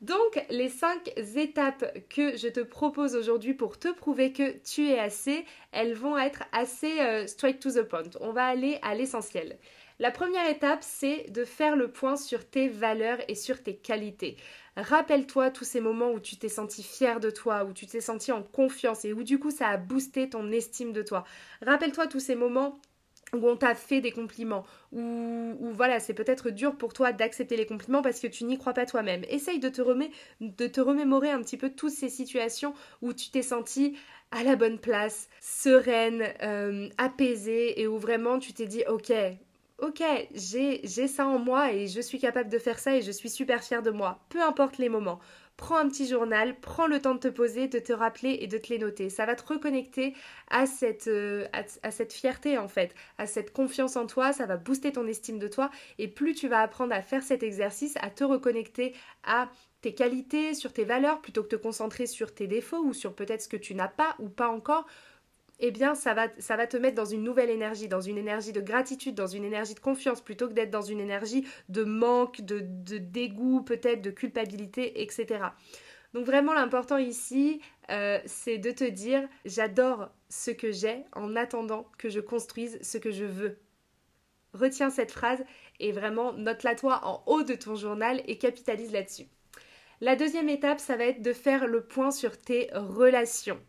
Donc, 0.02 0.42
les 0.50 0.70
cinq 0.70 1.12
étapes 1.36 1.86
que 2.10 2.38
je 2.38 2.48
te 2.48 2.62
propose 2.62 3.16
aujourd'hui 3.16 3.54
pour 3.54 3.78
te 3.78 3.90
prouver 3.90 4.32
que 4.32 4.58
tu 4.60 4.88
es 4.88 4.98
assez, 4.98 5.46
elles 5.74 5.94
vont 5.94 6.18
être 6.18 6.44
assez 6.54 7.02
euh, 7.02 7.28
straight 7.28 7.60
to 7.60 7.70
the 7.70 7.84
point. 7.84 8.04
On 8.22 8.32
va 8.32 8.46
aller 8.46 8.80
à 8.82 8.96
l'essentiel. 8.96 9.58
La 10.02 10.12
première 10.12 10.50
étape, 10.50 10.80
c'est 10.82 11.30
de 11.32 11.44
faire 11.44 11.76
le 11.76 11.92
point 11.92 12.16
sur 12.16 12.50
tes 12.50 12.70
valeurs 12.70 13.18
et 13.28 13.36
sur 13.36 13.62
tes 13.62 13.76
qualités. 13.76 14.38
Rappelle-toi 14.78 15.52
tous 15.52 15.66
ces 15.66 15.82
moments 15.82 16.12
où 16.12 16.22
tu 16.22 16.38
t'es 16.38 16.48
senti 16.48 16.82
fier 16.82 17.20
de 17.20 17.30
toi, 17.30 17.66
où 17.66 17.74
tu 17.74 17.86
t'es 17.86 18.00
senti 18.00 18.32
en 18.32 18.42
confiance 18.42 19.04
et 19.04 19.12
où 19.12 19.24
du 19.24 19.38
coup 19.38 19.52
ça 19.52 19.68
a 19.68 19.76
boosté 19.76 20.30
ton 20.30 20.50
estime 20.54 20.94
de 20.94 21.02
toi. 21.02 21.26
Rappelle-toi 21.62 22.08
tous 22.08 22.22
ces 22.22 22.36
moments 22.36 22.80
où 23.34 23.48
on 23.48 23.56
t'a 23.56 23.76
fait 23.76 24.02
des 24.02 24.12
compliments, 24.12 24.66
où, 24.92 25.56
voilà, 25.74 26.00
c'est 26.00 26.14
peut-être 26.14 26.50
dur 26.50 26.76
pour 26.76 26.94
toi 26.94 27.12
d'accepter 27.12 27.58
les 27.58 27.66
compliments 27.66 28.02
parce 28.02 28.20
que 28.20 28.28
tu 28.28 28.44
n'y 28.44 28.58
crois 28.58 28.74
pas 28.74 28.86
toi-même. 28.86 29.24
Essaye 29.30 29.60
de 29.60 29.70
te, 29.70 29.82
remémorer 30.82 31.30
un 31.30 31.42
petit 31.42 31.58
peu 31.58 31.70
toutes 31.70 31.92
ces 31.92 32.10
situations 32.10 32.74
où 33.02 33.14
tu 33.14 33.30
t'es 33.30 33.42
senti 33.42 33.98
à 34.32 34.44
la 34.44 34.56
bonne 34.56 34.80
place, 34.80 35.28
sereine, 35.42 36.24
euh, 36.44 36.90
apaisée 36.98 37.82
et 37.82 37.88
où 37.88 37.98
vraiment 37.98 38.38
tu 38.40 38.54
t'es 38.54 38.68
dit 38.68 38.84
ok, 38.88 39.12
ok, 39.80 40.04
j'ai 40.34 41.08
ça 41.08 41.26
en 41.26 41.40
moi 41.40 41.74
et 41.74 41.88
je 41.88 42.02
suis 42.02 42.20
capable 42.20 42.50
de 42.50 42.60
faire 42.60 42.80
ça 42.80 42.96
et 42.96 43.02
je 43.02 43.12
suis 43.12 43.30
super 43.30 43.64
fière 43.64 43.82
de 43.82 43.92
moi, 43.92 44.20
peu 44.30 44.42
importe 44.42 44.78
les 44.78 44.90
moments. 44.90 45.20
Prends 45.60 45.76
un 45.76 45.90
petit 45.90 46.08
journal, 46.08 46.58
prends 46.62 46.88
le 46.88 47.02
temps 47.02 47.16
de 47.16 47.20
te 47.20 47.28
poser, 47.28 47.68
de 47.68 47.80
te 47.80 47.92
rappeler 47.92 48.38
et 48.40 48.48
de 48.48 48.58
te 48.58 48.70
les 48.70 48.80
noter. 48.80 49.10
Ça 49.10 49.26
va 49.26 49.36
te 49.36 49.46
reconnecter 49.46 50.16
à 50.50 50.66
cette, 50.66 51.10
euh, 51.10 51.48
à, 51.84 51.92
cette 51.92 52.14
fierté 52.14 52.58
en 52.58 52.70
fait, 52.70 52.96
à 53.18 53.28
cette 53.28 53.52
confiance 53.52 53.98
en 53.98 54.08
toi, 54.08 54.32
ça 54.32 54.46
va 54.46 54.56
booster 54.56 54.94
ton 54.94 55.06
estime 55.06 55.38
de 55.38 55.50
toi 55.50 55.70
et 55.98 56.08
plus 56.08 56.34
tu 56.34 56.48
vas 56.48 56.62
apprendre 56.62 56.94
à 56.94 57.02
faire 57.02 57.24
cet 57.24 57.44
exercice, 57.44 57.98
à 58.00 58.10
te 58.10 58.24
reconnecter 58.24 58.96
à 59.26 59.50
tes 59.82 59.94
qualités, 59.94 60.54
sur 60.54 60.72
tes 60.72 60.86
valeurs, 60.86 61.20
plutôt 61.20 61.44
que 61.44 61.50
de 61.50 61.58
te 61.58 61.62
concentrer 61.62 62.08
sur 62.08 62.34
tes 62.34 62.48
défauts 62.48 62.82
ou 62.86 62.94
sur 62.94 63.14
peut-être 63.14 63.42
ce 63.42 63.50
que 63.50 63.58
tu 63.58 63.76
n'as 63.76 63.90
pas 63.90 64.16
ou 64.20 64.30
pas 64.30 64.48
encore, 64.48 64.86
eh 65.60 65.72
bien 65.72 65.96
ça 65.96 66.14
va, 66.14 66.28
te 66.28 66.78
mettre 66.78 66.96
dans 66.96 67.06
une 67.06 67.24
nouvelle 67.24 67.50
énergie, 67.50 67.88
dans 67.88 68.02
une 68.02 68.18
énergie 68.18 68.54
de 68.54 68.62
gratitude, 68.62 69.16
dans 69.16 69.28
une 69.28 69.44
énergie 69.44 69.76
de 69.76 69.80
confiance, 69.80 70.22
plutôt 70.22 70.48
que 70.48 70.54
d'être 70.54 70.72
dans 70.72 70.82
une 70.82 71.00
énergie 71.00 71.46
de 71.68 71.84
manque, 71.84 72.42
de, 72.42 72.60
dégoût, 72.98 73.62
peut-être 73.62 74.02
de 74.02 74.12
culpabilité, 74.12 75.02
etc. 75.02 75.46
Donc 76.14 76.26
vraiment 76.26 76.54
l'important 76.54 76.98
ici, 76.98 77.62
euh, 77.92 78.20
c'est 78.26 78.58
de 78.58 78.72
te 78.72 78.84
dire, 78.84 79.28
j'adore 79.46 80.10
ce 80.30 80.52
que 80.52 80.72
j'ai 80.72 81.04
en 81.14 81.36
attendant 81.36 81.88
que 81.98 82.10
je 82.10 82.20
construise 82.20 82.80
ce 82.82 82.98
que 82.98 83.12
je 83.12 83.26
veux. 83.26 83.58
Retiens 84.54 84.90
cette 84.90 85.12
phrase 85.12 85.44
et 85.80 85.92
vraiment 85.92 86.34
note-la 86.34 86.74
toi 86.74 87.02
en 87.04 87.24
haut 87.28 87.44
de 87.44 87.54
ton 87.54 87.76
journal 87.76 88.22
et 88.26 88.38
capitalise 88.38 88.92
là-dessus. 88.92 89.28
La 90.02 90.16
deuxième 90.16 90.50
étape, 90.50 90.80
ça 90.80 90.96
va 90.96 91.04
être 91.04 91.22
de 91.22 91.34
faire 91.34 91.68
le 91.68 91.84
point 91.84 92.10
sur 92.10 92.38
tes 92.38 92.70
relations 92.74 93.60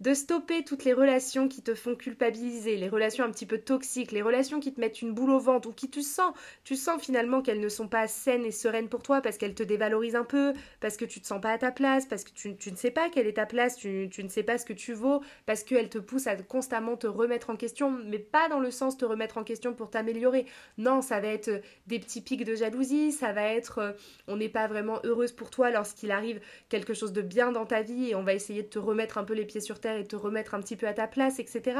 de 0.00 0.12
stopper 0.12 0.62
toutes 0.62 0.84
les 0.84 0.92
relations 0.92 1.48
qui 1.48 1.62
te 1.62 1.74
font 1.74 1.94
culpabiliser, 1.94 2.76
les 2.76 2.88
relations 2.88 3.24
un 3.24 3.30
petit 3.30 3.46
peu 3.46 3.58
toxiques, 3.58 4.12
les 4.12 4.20
relations 4.20 4.60
qui 4.60 4.72
te 4.74 4.80
mettent 4.80 5.00
une 5.00 5.14
boule 5.14 5.30
au 5.30 5.38
ventre 5.38 5.68
ou 5.68 5.72
qui 5.72 5.88
tu 5.88 6.02
sens, 6.02 6.34
tu 6.64 6.76
sens 6.76 7.02
finalement 7.02 7.40
qu'elles 7.40 7.60
ne 7.60 7.68
sont 7.68 7.88
pas 7.88 8.06
saines 8.06 8.44
et 8.44 8.50
sereines 8.50 8.88
pour 8.88 9.02
toi 9.02 9.22
parce 9.22 9.38
qu'elles 9.38 9.54
te 9.54 9.62
dévalorisent 9.62 10.16
un 10.16 10.24
peu, 10.24 10.52
parce 10.80 10.98
que 10.98 11.06
tu 11.06 11.20
te 11.20 11.26
sens 11.26 11.40
pas 11.40 11.52
à 11.52 11.58
ta 11.58 11.72
place, 11.72 12.04
parce 12.04 12.24
que 12.24 12.30
tu, 12.30 12.70
ne 12.70 12.76
sais 12.76 12.90
pas 12.90 13.08
quelle 13.08 13.26
est 13.26 13.34
ta 13.34 13.46
place, 13.46 13.76
tu, 13.76 14.10
ne 14.18 14.28
sais 14.28 14.42
pas 14.42 14.58
ce 14.58 14.66
que 14.66 14.74
tu 14.74 14.92
vaux, 14.92 15.22
parce 15.46 15.64
qu'elles 15.64 15.88
te 15.88 15.98
poussent 15.98 16.26
à 16.26 16.36
constamment 16.36 16.96
te 16.96 17.06
remettre 17.06 17.48
en 17.48 17.56
question, 17.56 17.90
mais 17.90 18.18
pas 18.18 18.48
dans 18.50 18.60
le 18.60 18.70
sens 18.70 18.98
te 18.98 19.06
remettre 19.06 19.38
en 19.38 19.44
question 19.44 19.72
pour 19.72 19.88
t'améliorer. 19.88 20.44
Non, 20.76 21.00
ça 21.00 21.20
va 21.20 21.28
être 21.28 21.62
des 21.86 21.98
petits 21.98 22.20
pics 22.20 22.44
de 22.44 22.54
jalousie, 22.54 23.12
ça 23.12 23.32
va 23.32 23.44
être 23.44 23.78
euh, 23.78 23.92
on 24.28 24.36
n'est 24.36 24.48
pas 24.50 24.66
vraiment 24.66 25.00
heureuse 25.04 25.32
pour 25.32 25.50
toi 25.50 25.70
lorsqu'il 25.70 26.10
arrive 26.10 26.40
quelque 26.68 26.92
chose 26.92 27.12
de 27.12 27.22
bien 27.22 27.50
dans 27.50 27.64
ta 27.64 27.80
vie 27.80 28.10
et 28.10 28.14
on 28.14 28.22
va 28.22 28.34
essayer 28.34 28.62
de 28.62 28.68
te 28.68 28.78
remettre 28.78 29.16
un 29.16 29.24
peu 29.24 29.34
les 29.34 29.44
pieds 29.44 29.60
sur 29.60 29.80
terre 29.80 29.85
et 29.94 30.04
te 30.04 30.16
remettre 30.16 30.54
un 30.54 30.60
petit 30.60 30.76
peu 30.76 30.86
à 30.86 30.94
ta 30.94 31.06
place, 31.06 31.38
etc. 31.38 31.78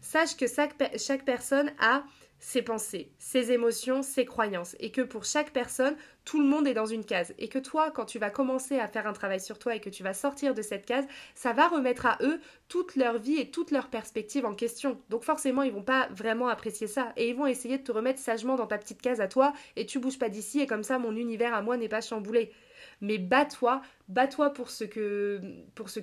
Sache 0.00 0.36
que 0.36 0.46
chaque, 0.46 1.24
personne 1.24 1.72
a 1.80 2.04
ses 2.40 2.62
pensées, 2.62 3.10
ses 3.18 3.50
émotions, 3.50 4.02
ses 4.02 4.24
croyances, 4.24 4.76
et 4.78 4.92
que 4.92 5.00
pour 5.00 5.24
chaque 5.24 5.50
personne, 5.50 5.96
tout 6.24 6.40
le 6.40 6.46
monde 6.46 6.68
est 6.68 6.74
dans 6.74 6.86
une 6.86 7.04
case, 7.04 7.34
et 7.38 7.48
que 7.48 7.58
toi, 7.58 7.90
quand 7.90 8.04
tu 8.04 8.20
vas 8.20 8.30
commencer 8.30 8.78
à 8.78 8.86
faire 8.86 9.08
un 9.08 9.12
travail 9.12 9.40
sur 9.40 9.58
toi 9.58 9.74
et 9.74 9.80
que 9.80 9.90
tu 9.90 10.04
vas 10.04 10.14
sortir 10.14 10.54
de 10.54 10.62
cette 10.62 10.86
case, 10.86 11.04
ça 11.34 11.52
va 11.52 11.66
remettre 11.66 12.06
à 12.06 12.16
eux 12.20 12.38
toute 12.68 12.94
leur 12.94 13.18
vie 13.18 13.38
et 13.40 13.50
toute 13.50 13.72
leur 13.72 13.88
perspective 13.88 14.46
en 14.46 14.54
question. 14.54 15.00
Donc 15.08 15.24
forcément, 15.24 15.62
ils 15.62 15.72
vont 15.72 15.82
pas 15.82 16.08
vraiment 16.12 16.46
apprécier 16.46 16.86
ça, 16.86 17.12
et 17.16 17.28
ils 17.28 17.34
vont 17.36 17.46
essayer 17.46 17.78
de 17.78 17.82
te 17.82 17.92
remettre 17.92 18.20
sagement 18.20 18.54
dans 18.54 18.68
ta 18.68 18.78
petite 18.78 19.02
case 19.02 19.20
à 19.20 19.26
toi, 19.26 19.52
et 19.74 19.84
tu 19.84 19.98
bouges 19.98 20.18
pas 20.18 20.28
d'ici, 20.28 20.60
et 20.60 20.68
comme 20.68 20.84
ça, 20.84 21.00
mon 21.00 21.16
univers 21.16 21.54
à 21.54 21.62
moi 21.62 21.76
n'est 21.76 21.88
pas 21.88 22.00
chamboulé 22.00 22.52
mais 23.00 23.18
bats-toi, 23.18 23.82
bats-toi 24.08 24.52
pour 24.52 24.70
ce 24.70 24.84
que 24.84 25.40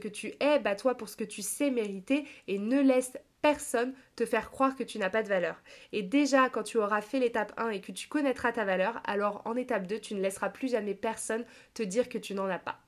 tu 0.07 0.33
es, 0.39 0.59
bats-toi 0.59 0.95
pour 0.95 1.09
ce 1.09 1.17
que 1.17 1.23
tu 1.23 1.41
sais 1.41 1.71
mériter 1.71 2.25
et 2.47 2.59
ne 2.59 2.81
laisse 2.81 3.17
personne 3.41 3.93
te 4.15 4.25
faire 4.25 4.49
croire 4.49 4.75
que 4.75 4.83
tu 4.83 4.97
n'as 4.97 5.09
pas 5.09 5.21
de 5.23 5.27
valeur. 5.29 5.61
Et 5.91 6.01
déjà, 6.01 6.49
quand 6.49 6.63
tu 6.63 6.77
auras 6.77 7.01
fait 7.01 7.19
l'étape 7.19 7.53
1 7.57 7.69
et 7.69 7.81
que 7.81 7.91
tu 7.91 8.07
connaîtras 8.07 8.53
ta 8.53 8.65
valeur, 8.65 9.01
alors 9.05 9.41
en 9.45 9.55
étape 9.55 9.87
2, 9.87 9.99
tu 9.99 10.15
ne 10.15 10.21
laisseras 10.21 10.49
plus 10.49 10.71
jamais 10.71 10.95
personne 10.95 11.45
te 11.73 11.83
dire 11.83 12.09
que 12.09 12.17
tu 12.17 12.33
n'en 12.33 12.47
as 12.47 12.59
pas. 12.59 12.84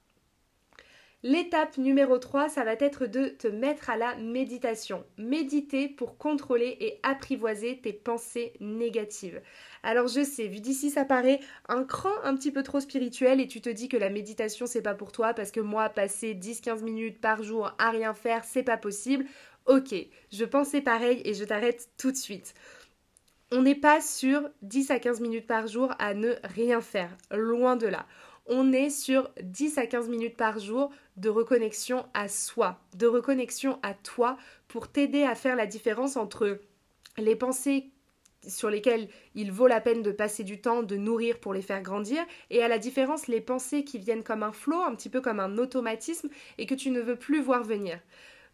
L'étape 1.23 1.79
numéro 1.79 2.19
3, 2.19 2.47
ça 2.47 2.63
va 2.63 2.73
être 2.73 3.07
de 3.07 3.29
te 3.29 3.47
mettre 3.47 3.89
à 3.89 3.97
la 3.97 4.15
méditation. 4.17 5.03
Méditer 5.17 5.89
pour 5.89 6.19
contrôler 6.19 6.77
et 6.79 6.99
apprivoiser 7.01 7.81
tes 7.81 7.91
pensées 7.91 8.53
négatives. 8.59 9.41
Alors 9.81 10.07
je 10.07 10.23
sais, 10.23 10.45
vu 10.45 10.59
d'ici 10.59 10.91
ça 10.91 11.05
paraît 11.05 11.39
un 11.69 11.83
cran 11.85 12.11
un 12.23 12.35
petit 12.35 12.51
peu 12.51 12.61
trop 12.61 12.79
spirituel 12.79 13.41
et 13.41 13.47
tu 13.47 13.61
te 13.61 13.69
dis 13.69 13.89
que 13.89 13.97
la 13.97 14.11
méditation 14.11 14.67
c'est 14.67 14.83
pas 14.83 14.93
pour 14.93 15.11
toi 15.11 15.33
parce 15.33 15.49
que 15.49 15.59
moi 15.59 15.89
passer 15.89 16.35
10-15 16.35 16.83
minutes 16.83 17.19
par 17.19 17.41
jour 17.41 17.73
à 17.79 17.89
rien 17.89 18.13
faire 18.13 18.43
c'est 18.43 18.61
pas 18.61 18.77
possible. 18.77 19.25
Ok, 19.65 19.95
je 20.31 20.45
pensais 20.45 20.81
pareil 20.81 21.23
et 21.25 21.33
je 21.33 21.45
t'arrête 21.45 21.89
tout 21.97 22.11
de 22.11 22.17
suite. 22.17 22.53
On 23.51 23.63
n'est 23.63 23.75
pas 23.75 24.01
sur 24.01 24.47
10 24.61 24.91
à 24.91 24.99
15 24.99 25.21
minutes 25.21 25.47
par 25.47 25.65
jour 25.65 25.91
à 25.97 26.13
ne 26.13 26.33
rien 26.43 26.79
faire, 26.79 27.09
loin 27.31 27.75
de 27.75 27.87
là 27.87 28.05
on 28.47 28.71
est 28.71 28.89
sur 28.89 29.29
10 29.41 29.77
à 29.77 29.85
15 29.85 30.09
minutes 30.09 30.37
par 30.37 30.59
jour 30.59 30.91
de 31.17 31.29
reconnexion 31.29 32.05
à 32.13 32.27
soi, 32.27 32.79
de 32.95 33.07
reconnexion 33.07 33.79
à 33.83 33.93
toi 33.93 34.37
pour 34.67 34.87
t'aider 34.87 35.23
à 35.23 35.35
faire 35.35 35.55
la 35.55 35.65
différence 35.65 36.17
entre 36.17 36.59
les 37.17 37.35
pensées 37.35 37.91
sur 38.47 38.69
lesquelles 38.69 39.09
il 39.35 39.51
vaut 39.51 39.67
la 39.67 39.81
peine 39.81 40.03
de 40.03 40.11
passer 40.11 40.43
du 40.43 40.61
temps, 40.61 40.83
de 40.83 40.95
nourrir 40.95 41.39
pour 41.39 41.53
les 41.53 41.61
faire 41.61 41.81
grandir, 41.81 42.23
et 42.49 42.63
à 42.63 42.67
la 42.67 42.77
différence 42.77 43.27
les 43.27 43.41
pensées 43.41 43.83
qui 43.83 43.97
viennent 43.97 44.23
comme 44.23 44.43
un 44.43 44.51
flot, 44.51 44.81
un 44.81 44.95
petit 44.95 45.09
peu 45.09 45.21
comme 45.21 45.39
un 45.39 45.57
automatisme, 45.57 46.29
et 46.57 46.65
que 46.65 46.75
tu 46.75 46.91
ne 46.91 47.01
veux 47.01 47.15
plus 47.15 47.41
voir 47.41 47.63
venir. 47.63 47.99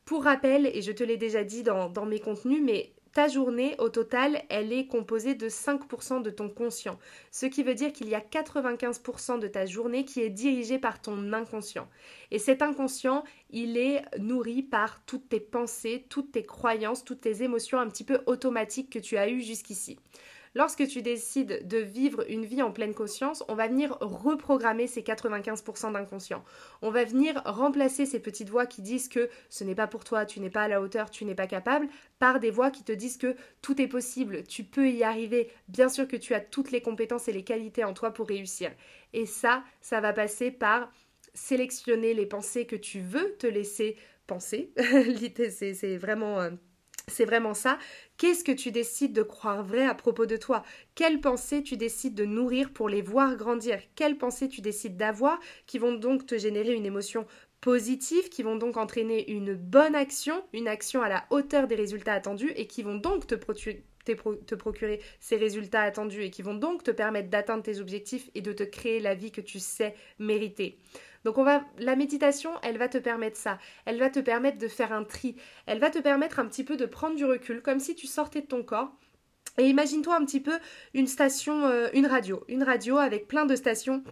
Pour 0.05 0.23
rappel, 0.23 0.65
et 0.65 0.81
je 0.81 0.91
te 0.91 1.03
l'ai 1.03 1.17
déjà 1.17 1.43
dit 1.43 1.63
dans, 1.63 1.89
dans 1.89 2.05
mes 2.05 2.19
contenus, 2.19 2.61
mais 2.63 2.91
ta 3.13 3.27
journée, 3.27 3.75
au 3.77 3.89
total, 3.89 4.41
elle 4.49 4.73
est 4.73 4.87
composée 4.87 5.35
de 5.35 5.47
5% 5.47 6.21
de 6.21 6.29
ton 6.31 6.49
conscient. 6.49 6.97
Ce 7.31 7.45
qui 7.45 7.61
veut 7.61 7.75
dire 7.75 7.93
qu'il 7.93 8.09
y 8.09 8.15
a 8.15 8.19
95% 8.19 9.39
de 9.39 9.47
ta 9.47 9.65
journée 9.65 10.03
qui 10.03 10.21
est 10.21 10.31
dirigée 10.31 10.79
par 10.79 10.99
ton 10.99 11.31
inconscient. 11.31 11.87
Et 12.31 12.39
cet 12.39 12.63
inconscient, 12.63 13.23
il 13.51 13.77
est 13.77 14.03
nourri 14.17 14.63
par 14.63 15.05
toutes 15.05 15.29
tes 15.29 15.39
pensées, 15.39 16.05
toutes 16.09 16.31
tes 16.31 16.43
croyances, 16.43 17.05
toutes 17.05 17.21
tes 17.21 17.43
émotions 17.43 17.79
un 17.79 17.87
petit 17.87 18.03
peu 18.03 18.21
automatiques 18.25 18.89
que 18.89 18.99
tu 18.99 19.15
as 19.17 19.29
eues 19.29 19.41
jusqu'ici. 19.41 19.99
Lorsque 20.55 20.87
tu 20.87 21.01
décides 21.01 21.67
de 21.67 21.77
vivre 21.77 22.23
une 22.29 22.45
vie 22.45 22.61
en 22.61 22.71
pleine 22.71 22.93
conscience, 22.93 23.43
on 23.47 23.55
va 23.55 23.67
venir 23.67 23.97
reprogrammer 24.01 24.85
ces 24.85 25.01
95% 25.01 25.93
d'inconscient. 25.93 26.43
On 26.81 26.91
va 26.91 27.03
venir 27.05 27.41
remplacer 27.45 28.05
ces 28.05 28.19
petites 28.19 28.49
voix 28.49 28.67
qui 28.67 28.83
disent 28.83 29.09
que 29.09 29.29
ce 29.49 29.63
n'est 29.63 29.73
pas 29.73 29.87
pour 29.87 30.03
toi, 30.03 30.25
tu 30.25 30.39
n'es 30.39 30.51
pas 30.51 30.63
à 30.63 30.67
la 30.67 30.81
hauteur, 30.81 31.09
tu 31.09 31.25
n'es 31.25 31.33
pas 31.33 31.47
capable, 31.47 31.87
par 32.19 32.39
des 32.39 32.51
voix 32.51 32.69
qui 32.69 32.83
te 32.83 32.91
disent 32.91 33.17
que 33.17 33.35
tout 33.61 33.81
est 33.81 33.87
possible, 33.87 34.43
tu 34.43 34.63
peux 34.63 34.89
y 34.89 35.03
arriver, 35.03 35.49
bien 35.67 35.89
sûr 35.89 36.07
que 36.07 36.17
tu 36.17 36.35
as 36.35 36.39
toutes 36.39 36.71
les 36.71 36.81
compétences 36.81 37.27
et 37.27 37.33
les 37.33 37.43
qualités 37.43 37.83
en 37.83 37.93
toi 37.93 38.11
pour 38.11 38.27
réussir. 38.27 38.71
Et 39.13 39.25
ça, 39.25 39.63
ça 39.81 40.01
va 40.01 40.13
passer 40.13 40.51
par 40.51 40.91
sélectionner 41.33 42.13
les 42.13 42.27
pensées 42.27 42.67
que 42.67 42.75
tu 42.75 43.01
veux 43.01 43.35
te 43.39 43.47
laisser 43.47 43.97
penser. 44.27 44.71
c'est 45.49 45.97
vraiment... 45.97 46.49
C'est 47.07 47.25
vraiment 47.25 47.53
ça. 47.53 47.77
Qu'est-ce 48.17 48.43
que 48.43 48.51
tu 48.51 48.71
décides 48.71 49.13
de 49.13 49.23
croire 49.23 49.63
vrai 49.63 49.85
à 49.85 49.93
propos 49.93 50.25
de 50.25 50.37
toi? 50.37 50.63
Quelles 50.95 51.19
pensées 51.19 51.61
tu 51.61 51.75
décides 51.75 52.15
de 52.15 52.25
nourrir 52.25 52.71
pour 52.71 52.87
les 52.87 53.01
voir 53.01 53.35
grandir? 53.35 53.79
Quelles 53.95 54.17
pensées 54.17 54.47
tu 54.47 54.61
décides 54.61 54.95
d'avoir 54.95 55.39
qui 55.67 55.79
vont 55.79 55.93
donc 55.93 56.25
te 56.25 56.37
générer 56.37 56.73
une 56.73 56.85
émotion 56.85 57.25
positive, 57.59 58.29
qui 58.29 58.43
vont 58.43 58.57
donc 58.57 58.77
entraîner 58.77 59.31
une 59.31 59.53
bonne 59.53 59.95
action, 59.95 60.43
une 60.53 60.67
action 60.67 61.01
à 61.01 61.09
la 61.09 61.25
hauteur 61.29 61.67
des 61.67 61.75
résultats 61.75 62.13
attendus 62.13 62.51
et 62.55 62.67
qui 62.67 62.83
vont 62.83 62.95
donc 62.95 63.27
te, 63.27 63.35
te 64.03 64.55
procurer 64.55 65.01
ces 65.19 65.35
résultats 65.35 65.81
attendus 65.81 66.23
et 66.23 66.29
qui 66.29 66.41
vont 66.41 66.55
donc 66.55 66.83
te 66.83 66.91
permettre 66.91 67.29
d'atteindre 67.29 67.63
tes 67.63 67.79
objectifs 67.79 68.29
et 68.35 68.41
de 68.41 68.53
te 68.53 68.63
créer 68.63 68.99
la 68.99 69.15
vie 69.15 69.31
que 69.31 69.41
tu 69.41 69.59
sais 69.59 69.95
mériter. 70.19 70.77
Donc 71.23 71.37
on 71.37 71.43
va 71.43 71.63
la 71.77 71.95
méditation, 71.95 72.51
elle 72.63 72.77
va 72.77 72.89
te 72.89 72.97
permettre 72.97 73.37
ça. 73.37 73.57
Elle 73.85 73.97
va 73.97 74.09
te 74.09 74.19
permettre 74.19 74.57
de 74.57 74.67
faire 74.67 74.91
un 74.91 75.03
tri. 75.03 75.35
Elle 75.65 75.79
va 75.79 75.89
te 75.89 75.99
permettre 75.99 76.39
un 76.39 76.45
petit 76.45 76.63
peu 76.63 76.75
de 76.75 76.85
prendre 76.85 77.15
du 77.15 77.25
recul 77.25 77.61
comme 77.61 77.79
si 77.79 77.95
tu 77.95 78.07
sortais 78.07 78.41
de 78.41 78.47
ton 78.47 78.63
corps. 78.63 78.91
Et 79.57 79.67
imagine-toi 79.69 80.15
un 80.15 80.25
petit 80.25 80.41
peu 80.41 80.57
une 80.93 81.07
station, 81.07 81.65
euh, 81.65 81.87
une 81.93 82.07
radio, 82.07 82.43
une 82.47 82.63
radio 82.63 82.97
avec 82.97 83.27
plein 83.27 83.45
de 83.45 83.55
stations 83.55 84.03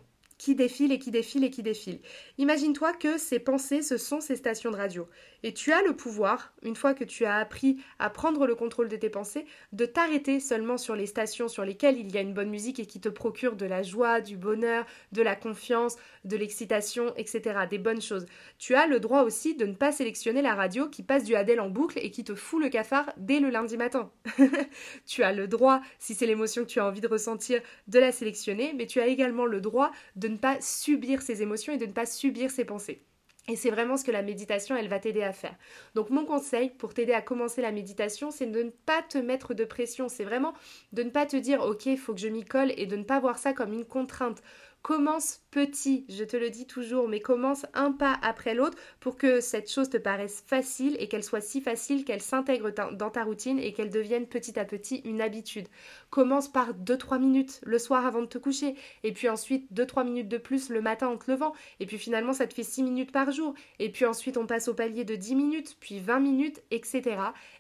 qui 0.42 0.56
défilent 0.56 0.92
et 0.92 0.98
qui 0.98 1.12
défilent 1.12 1.44
et 1.44 1.52
qui 1.52 1.62
défilent. 1.62 2.00
Imagine-toi 2.40 2.94
que 2.94 3.20
ces 3.20 3.38
pensées, 3.38 3.84
ce 3.84 3.98
sont 3.98 4.22
ces 4.22 4.36
stations 4.36 4.72
de 4.72 4.76
radio. 4.76 5.08
Et 5.44 5.54
tu 5.54 5.72
as 5.72 5.84
le 5.84 5.96
pouvoir, 5.96 6.52
une 6.64 6.76
fois 6.76 6.96
que 6.96 7.04
tu 7.04 7.26
as 7.26 7.36
appris 7.36 7.78
à 8.00 8.10
prendre 8.10 8.48
le 8.48 8.56
contrôle 8.56 8.90
de 8.90 8.96
tes 8.96 9.12
pensées, 9.12 9.46
de 9.72 9.86
t'arrêter 9.86 10.40
seulement 10.40 10.80
sur 10.80 10.96
les 10.96 11.06
stations 11.06 11.48
sur 11.48 11.64
lesquelles 11.64 12.00
il 12.00 12.12
y 12.12 12.18
a 12.18 12.22
une 12.22 12.34
bonne 12.34 12.50
musique 12.50 12.80
et 12.80 12.88
qui 12.88 13.00
te 13.00 13.08
procure 13.08 13.56
de 13.56 13.68
la 13.68 13.84
joie, 13.84 14.20
du 14.20 14.36
bonheur, 14.36 14.88
de 15.12 15.22
la 15.22 15.36
confiance, 15.36 15.98
de 16.26 16.38
l'excitation, 16.38 17.14
etc. 17.18 17.60
Des 17.70 17.78
bonnes 17.78 18.02
choses. 18.02 18.26
Tu 18.58 18.74
as 18.74 18.88
le 18.88 19.00
droit 19.00 19.22
aussi 19.22 19.56
de 19.56 19.68
ne 19.68 19.76
pas 19.76 19.92
sélectionner 19.92 20.42
la 20.42 20.56
radio 20.56 20.90
qui 20.90 21.04
passe 21.04 21.24
du 21.24 21.36
Adèle 21.36 21.62
en 21.62 21.70
boucle 21.70 22.00
et 22.02 22.10
qui 22.10 22.24
te 22.24 22.34
fout 22.34 22.60
le 22.60 22.70
cafard 22.70 23.14
dès 23.18 23.40
le 23.40 23.52
lundi 23.52 23.78
matin. 23.78 24.12
tu 25.06 25.22
as 25.22 25.34
le 25.34 25.48
droit, 25.48 25.82
si 26.00 26.16
c'est 26.16 26.26
l'émotion 26.26 26.64
que 26.64 26.70
tu 26.70 26.80
as 26.80 26.88
envie 26.88 27.02
de 27.02 27.08
ressentir, 27.08 27.62
de 27.88 28.00
la 28.00 28.12
sélectionner, 28.12 28.74
mais 28.76 28.88
tu 28.88 29.00
as 29.00 29.06
également 29.06 29.46
le 29.46 29.62
droit 29.62 29.92
de 30.16 30.31
pas 30.38 30.60
subir 30.62 31.22
ces 31.22 31.42
émotions 31.42 31.74
et 31.74 31.78
de 31.78 31.86
ne 31.86 31.92
pas 31.92 32.06
subir 32.06 32.52
ces 32.52 32.66
pensées. 32.66 33.06
Et 33.48 33.56
c'est 33.56 33.72
vraiment 33.72 33.98
ce 33.98 34.04
que 34.04 34.12
la 34.12 34.22
méditation, 34.22 34.76
elle 34.76 34.88
va 34.88 35.00
t'aider 35.00 35.24
à 35.24 35.34
faire. 35.34 35.56
Donc 35.96 36.10
mon 36.12 36.26
conseil 36.26 36.70
pour 36.70 36.94
t'aider 36.94 37.14
à 37.14 37.22
commencer 37.22 37.62
la 37.62 37.72
méditation, 37.72 38.30
c'est 38.30 38.46
de 38.46 38.64
ne 38.64 38.70
pas 38.70 39.02
te 39.02 39.18
mettre 39.18 39.54
de 39.54 39.66
pression. 39.66 40.10
C'est 40.10 40.24
vraiment 40.24 40.54
de 40.94 41.02
ne 41.04 41.10
pas 41.10 41.26
te 41.26 41.38
dire, 41.38 41.62
ok, 41.62 41.88
il 41.88 41.98
faut 41.98 42.14
que 42.14 42.20
je 42.20 42.28
m'y 42.28 42.46
colle 42.46 42.72
et 42.78 42.86
de 42.86 42.96
ne 42.96 43.04
pas 43.04 43.20
voir 43.20 43.40
ça 43.40 43.54
comme 43.54 43.74
une 43.74 43.86
contrainte. 43.86 44.44
Commence 44.82 45.42
petit, 45.52 46.06
je 46.10 46.24
te 46.24 46.36
le 46.36 46.50
dis 46.50 46.66
toujours, 46.66 47.08
mais 47.08 47.20
commence 47.20 47.68
un 47.76 47.92
pas 47.92 48.18
après 48.24 48.56
l'autre 48.56 48.80
pour 49.00 49.16
que 49.16 49.40
cette 49.40 49.70
chose 49.70 49.92
te 49.92 49.98
paraisse 49.98 50.44
facile 50.48 50.96
et 51.00 51.08
qu'elle 51.08 51.24
soit 51.24 51.40
si 51.40 51.62
facile 51.62 52.04
qu'elle 52.04 52.20
s'intègre 52.20 52.72
dans 52.72 53.12
ta 53.12 53.24
routine 53.24 53.60
et 53.60 53.74
qu'elle 53.74 53.92
devienne 53.92 54.26
petit 54.26 54.58
à 54.58 54.66
petit 54.66 55.04
une 55.06 55.22
habitude. 55.22 55.68
Commence 56.10 56.52
par 56.52 56.74
2-3 56.74 57.20
minutes 57.20 57.62
le 57.64 57.78
soir 57.78 58.08
avant 58.08 58.22
de 58.22 58.26
te 58.26 58.40
coucher 58.40 58.76
et 59.04 59.12
puis 59.12 59.30
ensuite 59.30 59.72
2-3 59.72 60.04
minutes 60.04 60.30
de 60.30 60.40
plus 60.40 60.70
le 60.70 60.82
matin 60.82 61.10
en 61.10 61.18
te 61.18 61.30
levant 61.30 61.54
et 61.80 61.86
puis 61.86 62.00
finalement 62.00 62.34
ça 62.34 62.48
te 62.48 62.54
fait 62.56 62.64
6 62.64 62.82
minutes 62.82 63.12
par 63.12 63.32
jour 63.32 63.54
et 63.78 63.92
puis 63.92 64.06
ensuite 64.06 64.36
on 64.36 64.48
passe 64.48 64.68
au 64.68 64.74
palier 64.74 65.04
de 65.04 65.16
10 65.16 65.36
minutes, 65.36 65.78
puis 65.80 66.00
20 66.00 66.20
minutes, 66.22 66.64
etc. 66.72 67.18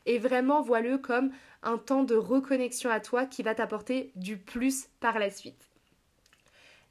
Et 0.07 0.17
vraiment 0.17 0.63
vois-le 0.63 0.97
comme 0.97 1.29
un 1.61 1.77
temps 1.77 2.03
de 2.03 2.15
reconnexion 2.15 2.89
à 2.89 2.99
toi 2.99 3.27
qui 3.27 3.43
va 3.43 3.53
t'apporter 3.53 4.11
du 4.15 4.37
plus 4.37 4.87
par 4.99 5.19
la 5.19 5.29
suite. 5.29 5.70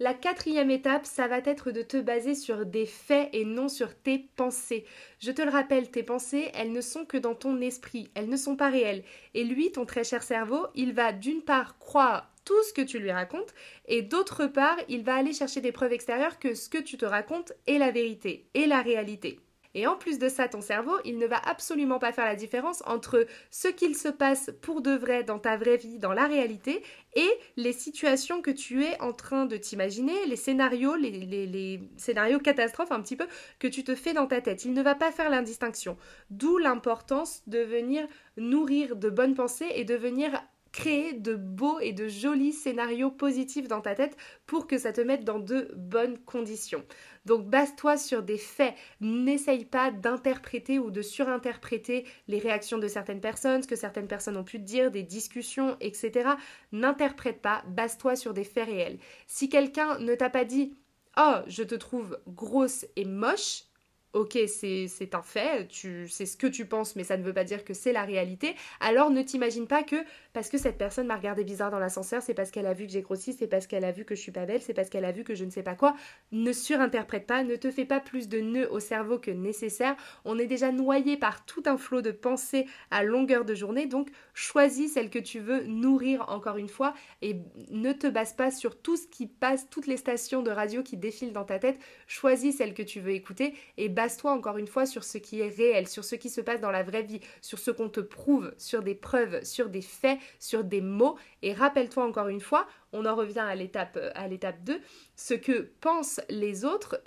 La 0.03 0.15
quatrième 0.15 0.71
étape, 0.71 1.05
ça 1.05 1.29
va 1.29 1.41
être 1.45 1.73
de 1.73 1.83
te 1.83 1.99
baser 1.99 2.35
sur 2.35 2.65
des 2.65 2.87
faits 2.87 3.29
et 3.35 3.45
non 3.45 3.69
sur 3.69 3.95
tes 3.95 4.31
pensées. 4.35 4.87
Je 5.19 5.31
te 5.31 5.43
le 5.43 5.51
rappelle, 5.51 5.91
tes 5.91 6.03
pensées, 6.03 6.51
elles 6.55 6.73
ne 6.73 6.81
sont 6.81 7.05
que 7.05 7.19
dans 7.19 7.35
ton 7.35 7.61
esprit, 7.61 8.11
elles 8.15 8.31
ne 8.31 8.37
sont 8.39 8.57
pas 8.57 8.71
réelles. 8.71 9.05
Et 9.35 9.45
lui, 9.45 9.73
ton 9.73 9.85
très 9.85 10.03
cher 10.03 10.23
cerveau, 10.23 10.69
il 10.75 10.95
va 10.95 11.13
d'une 11.13 11.43
part 11.43 11.79
croire 11.79 12.33
tout 12.47 12.63
ce 12.63 12.73
que 12.73 12.81
tu 12.81 12.99
lui 12.99 13.13
racontes 13.13 13.53
et 13.85 14.01
d'autre 14.01 14.47
part, 14.47 14.79
il 14.89 15.05
va 15.05 15.17
aller 15.17 15.35
chercher 15.35 15.61
des 15.61 15.71
preuves 15.71 15.93
extérieures 15.93 16.39
que 16.39 16.55
ce 16.55 16.71
que 16.71 16.79
tu 16.79 16.97
te 16.97 17.05
racontes 17.05 17.53
est 17.67 17.77
la 17.77 17.91
vérité, 17.91 18.49
est 18.55 18.67
la 18.67 18.81
réalité. 18.81 19.39
Et 19.75 19.87
en 19.87 19.97
plus 19.97 20.19
de 20.19 20.29
ça, 20.29 20.49
ton 20.49 20.61
cerveau, 20.61 20.97
il 21.05 21.19
ne 21.19 21.27
va 21.27 21.37
absolument 21.37 21.99
pas 21.99 22.13
faire 22.13 22.25
la 22.25 22.35
différence 22.35 22.83
entre 22.87 23.27
ce 23.51 23.69
qu'il 23.69 23.97
se 23.97 24.09
passe 24.09 24.51
pour 24.63 24.83
de 24.83 24.91
vrai 24.91 25.23
dans 25.23 25.39
ta 25.39 25.57
vraie 25.57 25.77
vie, 25.77 25.99
dans 25.99 26.13
la 26.13 26.27
réalité, 26.27 26.83
et 27.15 27.31
les 27.57 27.73
situations 27.73 28.43
que 28.43 28.51
tu 28.51 28.85
es 28.85 29.01
en 29.01 29.13
train 29.13 29.47
de 29.47 29.57
t'imaginer, 29.57 30.27
les 30.27 30.37
scénarios, 30.37 30.97
les, 30.97 31.81
scénarios 31.97 32.41
catastrophes 32.41 32.93
un 32.93 33.01
petit 33.01 33.17
peu 33.17 33.27
que 33.59 33.69
tu 33.69 33.85
te 33.85 33.95
fais 33.95 34.13
dans 34.13 34.27
ta 34.27 34.41
tête. 34.41 34.65
Il 34.65 34.73
ne 34.73 34.83
va 34.83 34.95
pas 34.95 35.13
faire 35.13 35.31
l'indistinction. 35.31 35.97
D'où 36.31 36.59
l'importance 36.59 37.43
de 37.47 37.61
venir 37.61 38.07
nourrir 38.37 38.97
de 38.97 39.09
bonnes 39.09 39.35
pensées 39.35 39.71
et 39.75 39.85
de 39.85 39.95
venir 39.95 40.31
créer 40.73 41.13
de 41.13 41.35
beaux 41.35 41.81
et 41.81 41.93
de 41.93 42.09
jolis 42.09 42.53
scénarios 42.53 43.11
positifs 43.11 43.69
dans 43.69 43.81
ta 43.81 43.95
tête 43.95 44.17
pour 44.47 44.67
que 44.67 44.79
ça 44.79 44.93
te 44.93 45.01
mette 45.01 45.25
dans 45.25 45.39
de 45.39 45.73
bonnes 45.77 46.19
conditions. 46.19 46.85
Donc 47.27 47.47
base-toi 47.49 47.97
sur 47.97 48.23
des 48.23 48.39
faits, 48.39 48.75
n'essaye 49.01 49.65
pas 49.65 49.91
d'interpréter 49.91 50.79
ou 50.79 50.91
de 50.91 51.03
surinterpréter 51.03 52.07
les 52.29 52.39
réactions 52.39 52.79
de 52.79 52.89
certaines 52.89 53.21
personnes, 53.21 53.63
ce 53.63 53.69
que 53.69 53.77
certaines 53.77 54.09
personnes 54.09 54.37
ont 54.37 54.45
pu 54.45 54.59
te 54.59 54.65
dire, 54.65 54.91
des 54.91 55.03
discussions, 55.03 55.77
etc. 55.81 56.31
N'interprète 56.73 57.43
pas, 57.43 57.63
base-toi 57.69 58.17
sur 58.17 58.33
des 58.33 58.45
faits 58.45 58.67
réels. 58.67 58.99
Si 59.27 59.49
quelqu'un 59.49 59.99
ne 59.99 60.15
t'a 60.15 60.31
pas 60.31 60.45
dit 60.45 60.75
Oh, 61.19 61.39
je 61.49 61.65
te 61.65 61.75
trouve 61.75 62.19
grosse 62.29 62.87
et 62.97 63.05
moche, 63.05 63.65
ok, 64.13 64.39
c'est 64.47 65.15
un 65.15 65.23
fait, 65.23 65.69
c'est 66.09 66.27
ce 66.27 66.37
que 66.37 66.47
tu 66.47 66.67
penses, 66.67 66.97
mais 66.97 67.05
ça 67.05 67.17
ne 67.17 67.23
veut 67.23 67.33
pas 67.33 67.45
dire 67.45 67.65
que 67.65 67.75
c'est 67.75 67.93
la 67.93 68.03
réalité, 68.03 68.55
alors 68.81 69.11
ne 69.11 69.23
t'imagine 69.23 69.67
pas 69.67 69.83
que 69.83 69.97
parce 70.33 70.49
que 70.49 70.59
cette 70.59 70.79
personne 70.79 71.07
m'a 71.07 71.17
regardé 71.17 71.45
bizarre 71.45 71.71
dans 71.71 71.79
l'ascenseur, 71.79 72.23
c'est 72.23 72.35
parce 72.35 72.51
qu'elle 72.51 72.67
a 72.67 72.75
vu 72.75 72.87
que 72.87 72.93
j'ai 72.93 73.03
grossi, 73.03 73.33
c'est 73.33 73.47
parce 73.47 73.67
qu'elle 73.67 73.85
a 73.85 73.93
vu 73.93 74.05
que 74.05 74.15
je 74.15 74.21
suis 74.21 74.33
pas 74.33 74.47
belle, 74.47 74.63
c'est 74.63 74.75
parce 74.75 74.89
qu'elle 74.89 75.05
a 75.05 75.13
vu 75.13 75.25
que 75.25 75.35
je 75.35 75.45
ne 75.45 75.51
sais 75.51 75.63
pas 75.63 75.75
quoi. 75.75 75.97
Ne 76.33 76.53
surinterprète 76.53 77.27
pas, 77.27 77.43
ne 77.43 77.57
te 77.57 77.71
fais 77.71 77.85
pas 77.85 78.01
plus 78.01 78.29
de 78.29 78.41
nœuds 78.41 78.71
au 78.71 78.81
cerveau 78.81 79.19
que 79.19 79.31
nécessaire. 79.31 79.97
On 80.25 80.39
est 80.39 80.47
déjà 80.47 80.73
noyé 80.73 81.17
par 81.17 81.45
tout 81.45 81.63
un 81.67 81.77
flot 81.77 82.03
de 82.03 82.11
pensées 82.11 82.67
à 82.91 83.03
longueur 83.03 83.45
de 83.45 83.55
journée, 83.55 83.87
donc 83.87 84.11
choisis 84.35 84.93
celle 84.95 85.11
que 85.11 85.19
tu 85.19 85.41
veux 85.41 85.65
nourrir 85.65 86.29
encore 86.29 86.57
une 86.57 86.69
fois 86.69 86.95
et 87.23 87.37
ne 87.71 87.93
te 87.93 88.07
base 88.07 88.33
pas 88.33 88.51
sur 88.51 88.81
tout 88.81 88.97
ce 88.97 89.07
qui 89.07 89.27
passe, 89.27 89.69
toutes 89.71 89.87
les 89.87 89.97
stations 89.97 90.43
de 90.43 90.51
radio 90.51 90.83
qui 90.83 90.97
défilent 90.97 91.33
dans 91.33 91.45
ta 91.45 91.59
tête. 91.59 91.79
Choisis 92.07 92.57
celle 92.57 92.75
que 92.75 92.83
tu 92.83 93.01
veux 93.01 93.13
écouter 93.13 93.55
et 93.77 93.89
base-toi 94.01 94.33
encore 94.33 94.57
une 94.57 94.67
fois 94.67 94.87
sur 94.87 95.05
ce 95.05 95.19
qui 95.19 95.41
est 95.41 95.55
réel, 95.55 95.87
sur 95.87 96.05
ce 96.05 96.15
qui 96.15 96.31
se 96.31 96.41
passe 96.41 96.59
dans 96.59 96.71
la 96.71 96.83
vraie 96.83 97.03
vie, 97.03 97.21
sur 97.43 97.59
ce 97.59 97.71
qu'on 97.71 97.91
te 97.91 98.01
prouve, 98.01 98.55
sur 98.57 98.83
des 98.83 98.95
preuves, 98.95 99.45
sur 99.45 99.69
des 99.69 99.83
faits, 99.83 100.19
sur 100.39 100.65
des 100.65 100.81
mots. 100.81 101.19
Et 101.43 101.53
rappelle-toi 101.53 102.03
encore 102.07 102.29
une 102.29 102.41
fois, 102.41 102.67
on 102.95 103.05
en 103.05 103.15
revient 103.15 103.41
à 103.41 103.55
l'étape, 103.55 103.99
à 104.15 104.27
l'étape 104.27 104.65
2, 104.65 104.81
ce 105.17 105.35
que 105.35 105.71
pensent 105.83 106.23
les 106.31 106.65
autres 106.65 107.03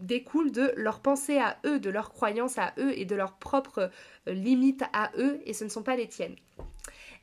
découle 0.00 0.50
de 0.50 0.72
leur 0.76 0.98
pensée 0.98 1.38
à 1.38 1.56
eux, 1.64 1.78
de 1.78 1.88
leurs 1.88 2.10
croyances 2.10 2.58
à 2.58 2.74
eux 2.78 2.98
et 2.98 3.04
de 3.04 3.14
leurs 3.14 3.38
propres 3.38 3.92
euh, 4.26 4.32
limites 4.32 4.82
à 4.92 5.12
eux, 5.16 5.40
et 5.44 5.52
ce 5.52 5.62
ne 5.62 5.68
sont 5.68 5.84
pas 5.84 5.94
les 5.94 6.08
tiennes. 6.08 6.34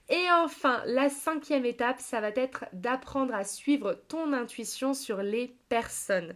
Et 0.07 0.31
enfin, 0.31 0.81
la 0.85 1.09
cinquième 1.09 1.65
étape, 1.65 1.99
ça 1.99 2.21
va 2.21 2.29
être 2.29 2.63
d'apprendre 2.71 3.33
à 3.33 3.43
suivre 3.43 3.93
ton 4.07 4.31
intuition 4.31 4.93
sur 4.93 5.21
les 5.21 5.53
personnes. 5.67 6.33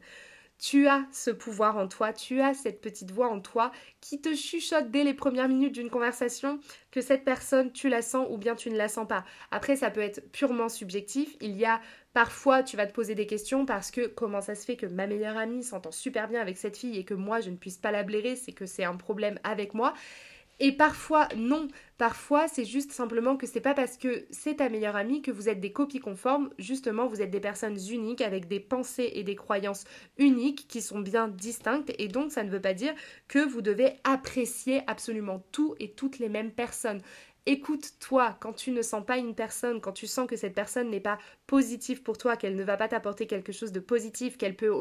Tu 0.58 0.88
as 0.88 1.06
ce 1.12 1.32
pouvoir 1.32 1.76
en 1.78 1.88
toi, 1.88 2.14
tu 2.14 2.40
as 2.42 2.54
cette 2.54 2.80
petite 2.80 3.12
voix 3.12 3.28
en 3.28 3.42
toi 3.42 3.72
qui 4.00 4.22
te 4.22 4.34
chuchote 4.34 4.90
dès 4.90 5.04
les 5.04 5.14
premières 5.14 5.50
minutes 5.50 5.74
d'une 5.74 5.90
conversation 5.90 6.60
que 6.92 7.02
cette 7.02 7.26
personne, 7.26 7.74
tu 7.74 7.90
la 7.90 8.02
sens 8.02 8.26
ou 8.30 8.38
bien 8.38 8.56
tu 8.56 8.70
ne 8.70 8.78
la 8.78 8.88
sens 8.88 9.06
pas. 9.08 9.26
Après, 9.52 9.76
ça 9.76 9.92
peut 9.92 10.00
être 10.02 10.32
purement 10.32 10.70
subjectif. 10.70 11.36
Il 11.42 11.58
y 11.58 11.66
a 11.66 11.82
parfois, 12.14 12.64
tu 12.64 12.78
vas 12.78 12.88
te 12.88 12.94
poser 12.94 13.16
des 13.16 13.28
questions 13.28 13.66
parce 13.66 13.92
que 13.92 14.08
comment 14.08 14.40
ça 14.40 14.56
se 14.56 14.66
fait 14.66 14.78
que 14.78 14.86
ma 14.86 15.08
meilleure 15.08 15.38
amie 15.38 15.62
s'entend 15.62 15.92
super 15.92 16.30
bien 16.30 16.40
avec 16.42 16.58
cette 16.58 16.78
fille 16.78 16.98
et 16.98 17.04
que 17.04 17.14
moi, 17.14 17.42
je 17.42 17.50
ne 17.50 17.58
puisse 17.58 17.78
pas 17.78 17.92
la 17.92 18.04
blairer, 18.04 18.38
c'est 18.38 18.54
que 18.54 18.66
c'est 18.66 18.86
un 18.86 18.96
problème 18.96 19.38
avec 19.44 19.74
moi. 19.74 19.94
Et 20.60 20.72
parfois, 20.72 21.28
non. 21.36 21.68
Parfois, 21.98 22.48
c'est 22.48 22.66
juste 22.66 22.92
simplement 22.92 23.36
que 23.36 23.46
c'est 23.46 23.62
pas 23.62 23.74
parce 23.74 23.98
que 23.98 24.26
c'est 24.30 24.56
ta 24.56 24.70
meilleure 24.70 24.96
amie 24.96 25.22
que 25.22 25.32
vous 25.32 25.50
êtes 25.50 25.60
des 25.60 25.74
copies 25.74 26.00
conformes. 26.00 26.50
Justement, 26.58 27.08
vous 27.08 27.22
êtes 27.22 27.32
des 27.32 27.40
personnes 27.42 27.78
uniques 27.90 28.22
avec 28.22 28.48
des 28.48 28.62
pensées 28.62 29.12
et 29.16 29.24
des 29.24 29.36
croyances 29.36 29.84
uniques 30.18 30.68
qui 30.68 30.82
sont 30.82 31.00
bien 31.00 31.28
distinctes. 31.28 31.94
Et 31.98 32.08
donc, 32.08 32.32
ça 32.32 32.44
ne 32.44 32.50
veut 32.50 32.62
pas 32.62 32.74
dire 32.74 32.94
que 33.28 33.40
vous 33.40 33.62
devez 33.62 33.94
apprécier 34.06 34.82
absolument 34.88 35.44
tout 35.52 35.76
et 35.80 35.92
toutes 35.92 36.20
les 36.20 36.30
mêmes 36.30 36.52
personnes. 36.52 37.02
Écoute-toi 37.48 38.36
quand 38.40 38.54
tu 38.54 38.72
ne 38.72 38.82
sens 38.82 39.06
pas 39.06 39.18
une 39.18 39.36
personne, 39.36 39.80
quand 39.80 39.92
tu 39.92 40.08
sens 40.08 40.28
que 40.28 40.36
cette 40.36 40.56
personne 40.56 40.90
n'est 40.90 41.00
pas 41.00 41.20
positive 41.48 42.04
pour 42.04 42.18
toi, 42.18 42.38
qu'elle 42.38 42.56
ne 42.56 42.64
va 42.64 42.78
pas 42.78 42.88
t'apporter 42.88 43.28
quelque 43.28 43.52
chose 43.52 43.72
de 43.72 43.80
positif, 43.80 44.38
qu'elle 44.38 44.56
peut 44.56 44.72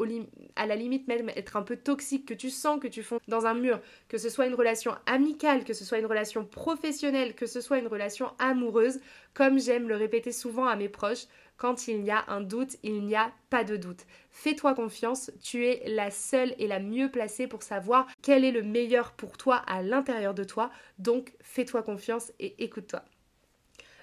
à 0.55 0.65
la 0.65 0.75
limite 0.75 1.07
même 1.07 1.29
être 1.29 1.57
un 1.57 1.61
peu 1.61 1.77
toxique, 1.77 2.27
que 2.27 2.33
tu 2.33 2.49
sens 2.49 2.79
que 2.79 2.87
tu 2.87 3.03
fonds 3.03 3.19
dans 3.27 3.45
un 3.45 3.53
mur, 3.53 3.79
que 4.07 4.17
ce 4.17 4.29
soit 4.29 4.47
une 4.47 4.55
relation 4.55 4.95
amicale, 5.05 5.63
que 5.63 5.73
ce 5.73 5.85
soit 5.85 5.99
une 5.99 6.05
relation 6.05 6.45
professionnelle, 6.45 7.35
que 7.35 7.45
ce 7.45 7.61
soit 7.61 7.79
une 7.79 7.87
relation 7.87 8.31
amoureuse, 8.39 8.99
comme 9.33 9.59
j'aime 9.59 9.87
le 9.87 9.95
répéter 9.95 10.31
souvent 10.31 10.65
à 10.65 10.75
mes 10.75 10.89
proches, 10.89 11.25
quand 11.57 11.87
il 11.87 12.03
y 12.03 12.11
a 12.11 12.25
un 12.27 12.41
doute, 12.41 12.75
il 12.83 13.05
n'y 13.05 13.15
a 13.15 13.31
pas 13.49 13.63
de 13.63 13.77
doute. 13.77 14.05
Fais-toi 14.29 14.73
confiance, 14.75 15.31
tu 15.41 15.65
es 15.65 15.83
la 15.87 16.11
seule 16.11 16.53
et 16.57 16.67
la 16.67 16.79
mieux 16.79 17.09
placée 17.09 17.47
pour 17.47 17.63
savoir 17.63 18.07
quel 18.21 18.43
est 18.43 18.51
le 18.51 18.63
meilleur 18.63 19.13
pour 19.13 19.37
toi 19.37 19.57
à 19.67 19.81
l'intérieur 19.81 20.33
de 20.33 20.43
toi. 20.43 20.69
Donc 20.99 21.33
fais-toi 21.41 21.83
confiance 21.83 22.31
et 22.39 22.63
écoute-toi. 22.63 23.03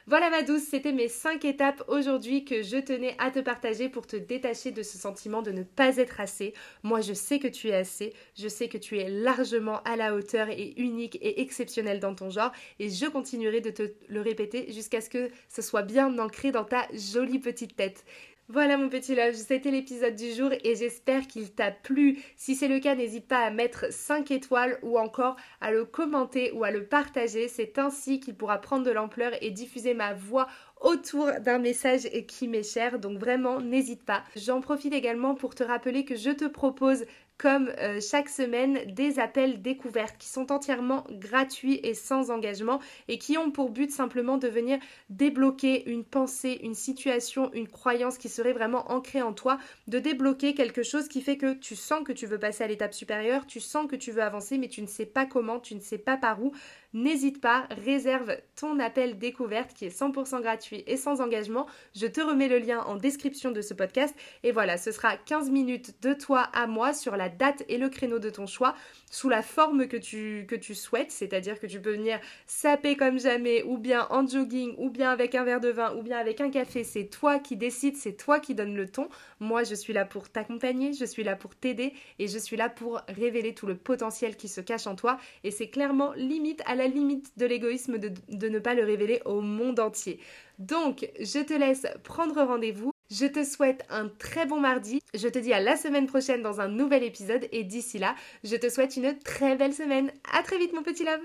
Voilà 0.09 0.31
ma 0.31 0.43
douce, 0.43 0.63
c'était 0.63 0.93
mes 0.93 1.07
5 1.09 1.45
étapes 1.45 1.85
aujourd'hui 1.87 2.45
que 2.45 2.63
je 2.63 2.77
tenais 2.77 3.15
à 3.19 3.31
te 3.31 3.39
partager 3.39 3.89
pour 3.89 4.07
te 4.07 4.17
détacher 4.17 4.73
de 4.73 4.83
ce 4.83 4.99
sentiment 4.99 5.43
de 5.43 5.53
ne 5.53 5.63
pas 5.63 5.97
être 5.97 6.21
assez. 6.21 6.55
Moi 6.83 7.01
je 7.01 7.13
sais 7.13 7.39
que 7.39 7.47
tu 7.47 7.69
es 7.69 7.75
assez, 7.75 8.13
je 8.37 8.49
sais 8.49 8.69
que 8.69 8.79
tu 8.79 8.99
es 8.99 9.09
largement 9.09 9.81
à 9.85 9.95
la 9.97 10.15
hauteur 10.15 10.49
et 10.51 10.75
unique 10.77 11.17
et 11.21 11.41
exceptionnel 11.41 12.01
dans 12.01 12.15
ton 12.17 12.31
genre 12.31 12.51
et 12.81 12.91
je 12.91 13.07
continuerai 13.07 13.61
de 13.61 13.71
te 13.71 13.93
le 14.09 14.21
répéter 14.21 14.73
jusqu'à 14.73 15.01
ce 15.01 15.09
que 15.09 15.29
ce 15.49 15.63
soit 15.63 15.83
bien 15.83 16.19
ancré 16.19 16.51
dans 16.51 16.65
ta 16.65 16.87
jolie 16.93 17.39
petite 17.39 17.77
tête. 17.77 18.05
Voilà 18.53 18.77
mon 18.77 18.91
petit 18.91 19.15
love, 19.15 19.33
c'était 19.33 19.71
l'épisode 19.71 20.15
du 20.15 20.31
jour 20.35 20.51
et 20.53 20.77
j'espère 20.77 21.27
qu'il 21.27 21.55
t'a 21.55 21.71
plu. 21.71 22.23
Si 22.37 22.55
c'est 22.55 22.69
le 22.69 22.81
cas, 22.81 22.95
n'hésite 22.95 23.27
pas 23.27 23.39
à 23.39 23.51
mettre 23.51 23.91
5 23.91 24.31
étoiles 24.31 24.79
ou 24.83 24.99
encore 24.99 25.37
à 25.63 25.71
le 25.71 25.87
commenter 25.87 26.53
ou 26.53 26.63
à 26.63 26.71
le 26.71 26.85
partager. 26.85 27.49
C'est 27.49 27.79
ainsi 27.79 28.21
qu'il 28.21 28.35
pourra 28.35 28.61
prendre 28.61 28.85
de 28.85 28.91
l'ampleur 28.91 29.33
et 29.41 29.51
diffuser 29.51 29.95
ma 29.95 30.13
voix 30.13 30.49
autour 30.83 31.31
d'un 31.41 31.59
message 31.59 32.03
qui 32.29 32.47
m'est 32.47 32.63
cher. 32.63 32.99
Donc 32.99 33.19
vraiment, 33.19 33.59
n'hésite 33.59 34.05
pas. 34.05 34.23
J'en 34.37 34.61
profite 34.61 34.93
également 34.93 35.35
pour 35.35 35.55
te 35.55 35.65
rappeler 35.65 36.05
que 36.05 36.17
je 36.17 36.31
te 36.31 36.45
propose 36.45 37.07
comme 37.43 37.73
euh, 37.81 38.01
chaque 38.01 38.29
semaine 38.29 38.79
des 38.87 39.19
appels 39.19 39.63
découvertes 39.63 40.15
qui 40.17 40.29
sont 40.29 40.53
entièrement 40.53 41.05
gratuits 41.11 41.81
et 41.83 41.93
sans 41.93 42.31
engagement 42.31 42.79
et 43.09 43.19
qui 43.19 43.37
ont 43.37 43.51
pour 43.51 43.71
but 43.71 43.91
simplement 43.91 44.39
de 44.39 44.47
venir 44.47 44.79
débloquer 45.11 45.91
une 45.91 46.05
pensée, 46.05 46.61
une 46.63 46.77
situation, 46.77 47.53
une 47.53 47.67
croyance 47.67 48.17
qui 48.17 48.29
serait 48.29 48.53
vraiment 48.53 48.93
ancrée 48.93 49.23
en 49.23 49.33
toi, 49.33 49.59
de 49.89 49.99
débloquer 49.99 50.55
quelque 50.55 50.85
chose 50.85 51.09
qui 51.09 51.21
fait 51.21 51.37
que 51.37 51.55
tu 51.55 51.75
sens 51.75 52.05
que 52.05 52.13
tu 52.13 52.27
veux 52.27 52.39
passer 52.39 52.63
à 52.63 52.69
l'étape 52.69 52.95
supérieure, 52.95 53.45
tu 53.45 53.59
sens 53.59 53.91
que 53.91 53.97
tu 53.97 54.13
veux 54.13 54.23
avancer 54.23 54.57
mais 54.57 54.69
tu 54.69 54.81
ne 54.81 54.87
sais 54.87 55.07
pas 55.07 55.27
comment, 55.27 55.59
tu 55.59 55.75
ne 55.75 55.81
sais 55.81 55.99
pas 55.99 56.17
par 56.17 56.41
où 56.41 56.53
n'hésite 56.95 57.41
pas, 57.41 57.67
réserve 57.85 58.37
ton 58.57 58.79
appel 58.79 59.19
découverte 59.19 59.73
qui 59.75 59.87
est 59.87 59.99
100% 60.01 60.41
gratuit 60.43 60.85
et 60.87 60.97
sans 60.97 61.21
engagement. 61.21 61.67
Je 61.95 62.07
te 62.07 62.21
remets 62.21 62.49
le 62.49 62.59
lien 62.59 62.81
en 62.81 62.97
description 62.97 63.51
de 63.51 63.63
ce 63.63 63.75
podcast. 63.75 64.15
Et 64.43 64.53
voilà, 64.53 64.77
ce 64.77 64.93
sera 64.93 65.17
15 65.17 65.51
minutes 65.51 66.03
de 66.03 66.13
toi 66.13 66.43
à 66.53 66.67
moi 66.67 66.93
sur 66.93 67.17
la 67.17 67.29
date 67.33 67.65
et 67.69 67.79
le 67.79 67.89
créneau 67.89 68.19
de 68.19 68.31
ton 68.31 68.47
choix 68.47 68.75
sous 69.11 69.29
la 69.29 69.43
forme 69.43 69.89
que 69.89 69.97
tu, 69.97 70.75
souhaites, 70.75 71.11
c'est-à-dire 71.11 71.61
que 71.61 71.67
tu 71.67 71.81
peux 71.81 71.93
venir 71.93 72.19
saper 72.47 72.97
comme 72.97 73.19
jamais, 73.19 73.63
ou 73.65 73.79
bien 73.79 74.07
en 74.11 74.27
jogging, 74.27 74.75
ou 74.79 74.91
bien 74.91 75.11
avec 75.11 75.35
un 75.35 75.45
verre 75.45 75.61
de 75.61 75.69
vin, 75.69 75.95
ou 75.97 76.03
bien 76.03 76.19
avec 76.19 76.41
un 76.41 76.51
café. 76.51 76.85
C'est 76.85 77.07
toi 77.07 77.39
qui 77.39 77.57
décides, 77.57 77.97
c'est 77.97 78.15
toi 78.15 78.41
qui 78.41 78.55
donne 78.55 78.75
le 78.75 78.89
ton. 78.89 79.09
Moi, 79.41 79.65
je 79.65 79.75
suis 79.75 79.93
là 79.93 80.05
pour 80.05 80.29
t'accompagner, 80.31 80.93
je 80.93 81.05
suis 81.05 81.25
là 81.25 81.37
pour 81.37 81.55
t'aider 81.55 81.93
et 82.19 82.29
je 82.29 82.39
suis 82.39 82.57
là 82.57 82.69
pour 82.69 83.01
révéler 83.09 83.55
tout 83.55 83.67
le 83.67 83.77
potentiel 83.77 84.37
qui 84.37 84.49
se 84.49 84.61
cache 84.61 84.87
en 84.87 84.95
toi. 84.95 85.19
Et 85.45 85.51
c'est 85.51 85.69
clairement 85.69 86.13
limite 86.15 86.63
à 86.67 86.75
la 86.75 86.87
limite 86.87 87.37
de 87.37 87.47
l'égoïsme 87.47 87.99
de 87.99 88.49
ne 88.49 88.59
pas 88.59 88.75
le 88.75 88.85
révéler 88.85 89.21
au 89.25 89.41
monde 89.41 89.81
entier. 89.81 90.21
Donc, 90.59 91.11
je 91.19 91.41
te 91.41 91.55
laisse 91.55 91.87
prendre 92.05 92.41
rendez-vous. 92.43 92.92
Je 93.13 93.27
te 93.27 93.45
souhaite 93.45 93.85
un 93.91 94.09
très 94.09 94.47
bon 94.47 94.59
mardi. 94.59 95.03
Je 95.13 95.29
te 95.29 95.39
dis 95.39 95.53
à 95.53 95.61
la 95.61 95.77
semaine 95.77 96.07
prochaine 96.07 96.43
dans 96.43 96.63
un 96.63 96.69
nouvel 96.69 97.03
épisode. 97.03 97.47
Et 97.53 97.63
d'ici 97.63 97.99
là, 97.99 98.15
je 98.43 98.57
te 98.57 98.71
souhaite 98.71 98.97
une 98.97 99.19
très 99.19 99.55
belle 99.55 99.75
semaine. 99.75 100.11
À 100.33 100.43
très 100.43 100.57
vite, 100.57 100.73
mon 100.73 100.83
petit 100.83 101.05
love. 101.05 101.21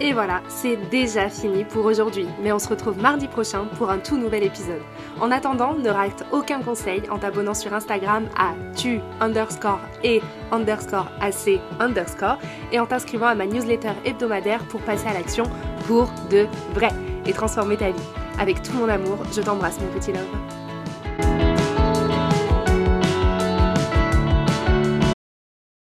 Et 0.00 0.12
voilà, 0.12 0.42
c'est 0.48 0.76
déjà 0.90 1.30
fini 1.30 1.64
pour 1.64 1.84
aujourd'hui, 1.86 2.26
mais 2.42 2.52
on 2.52 2.58
se 2.58 2.68
retrouve 2.68 3.00
mardi 3.00 3.28
prochain 3.28 3.64
pour 3.78 3.88
un 3.88 3.98
tout 3.98 4.18
nouvel 4.18 4.42
épisode. 4.42 4.82
En 5.20 5.30
attendant, 5.30 5.72
ne 5.74 5.88
rate 5.88 6.24
aucun 6.32 6.60
conseil 6.60 7.02
en 7.08 7.18
t'abonnant 7.18 7.54
sur 7.54 7.72
Instagram 7.72 8.28
à 8.36 8.54
tu 8.76 8.98
underscore 9.20 9.80
et 10.04 10.20
underscore 10.50 11.10
ac 11.20 11.60
underscore 11.78 12.38
et 12.72 12.80
en 12.80 12.86
t'inscrivant 12.86 13.28
à 13.28 13.34
ma 13.34 13.46
newsletter 13.46 13.92
hebdomadaire 14.04 14.66
pour 14.66 14.82
passer 14.82 15.06
à 15.06 15.14
l'action 15.14 15.44
pour 15.86 16.10
de 16.28 16.46
vrai 16.74 16.90
et 17.24 17.32
transformer 17.32 17.78
ta 17.78 17.90
vie. 17.90 18.25
Avec 18.38 18.62
tout 18.62 18.72
mon 18.74 18.88
amour, 18.88 19.18
je 19.32 19.40
t'embrasse 19.40 19.80
mon 19.80 19.88
petit 19.98 20.12
love. 20.12 20.55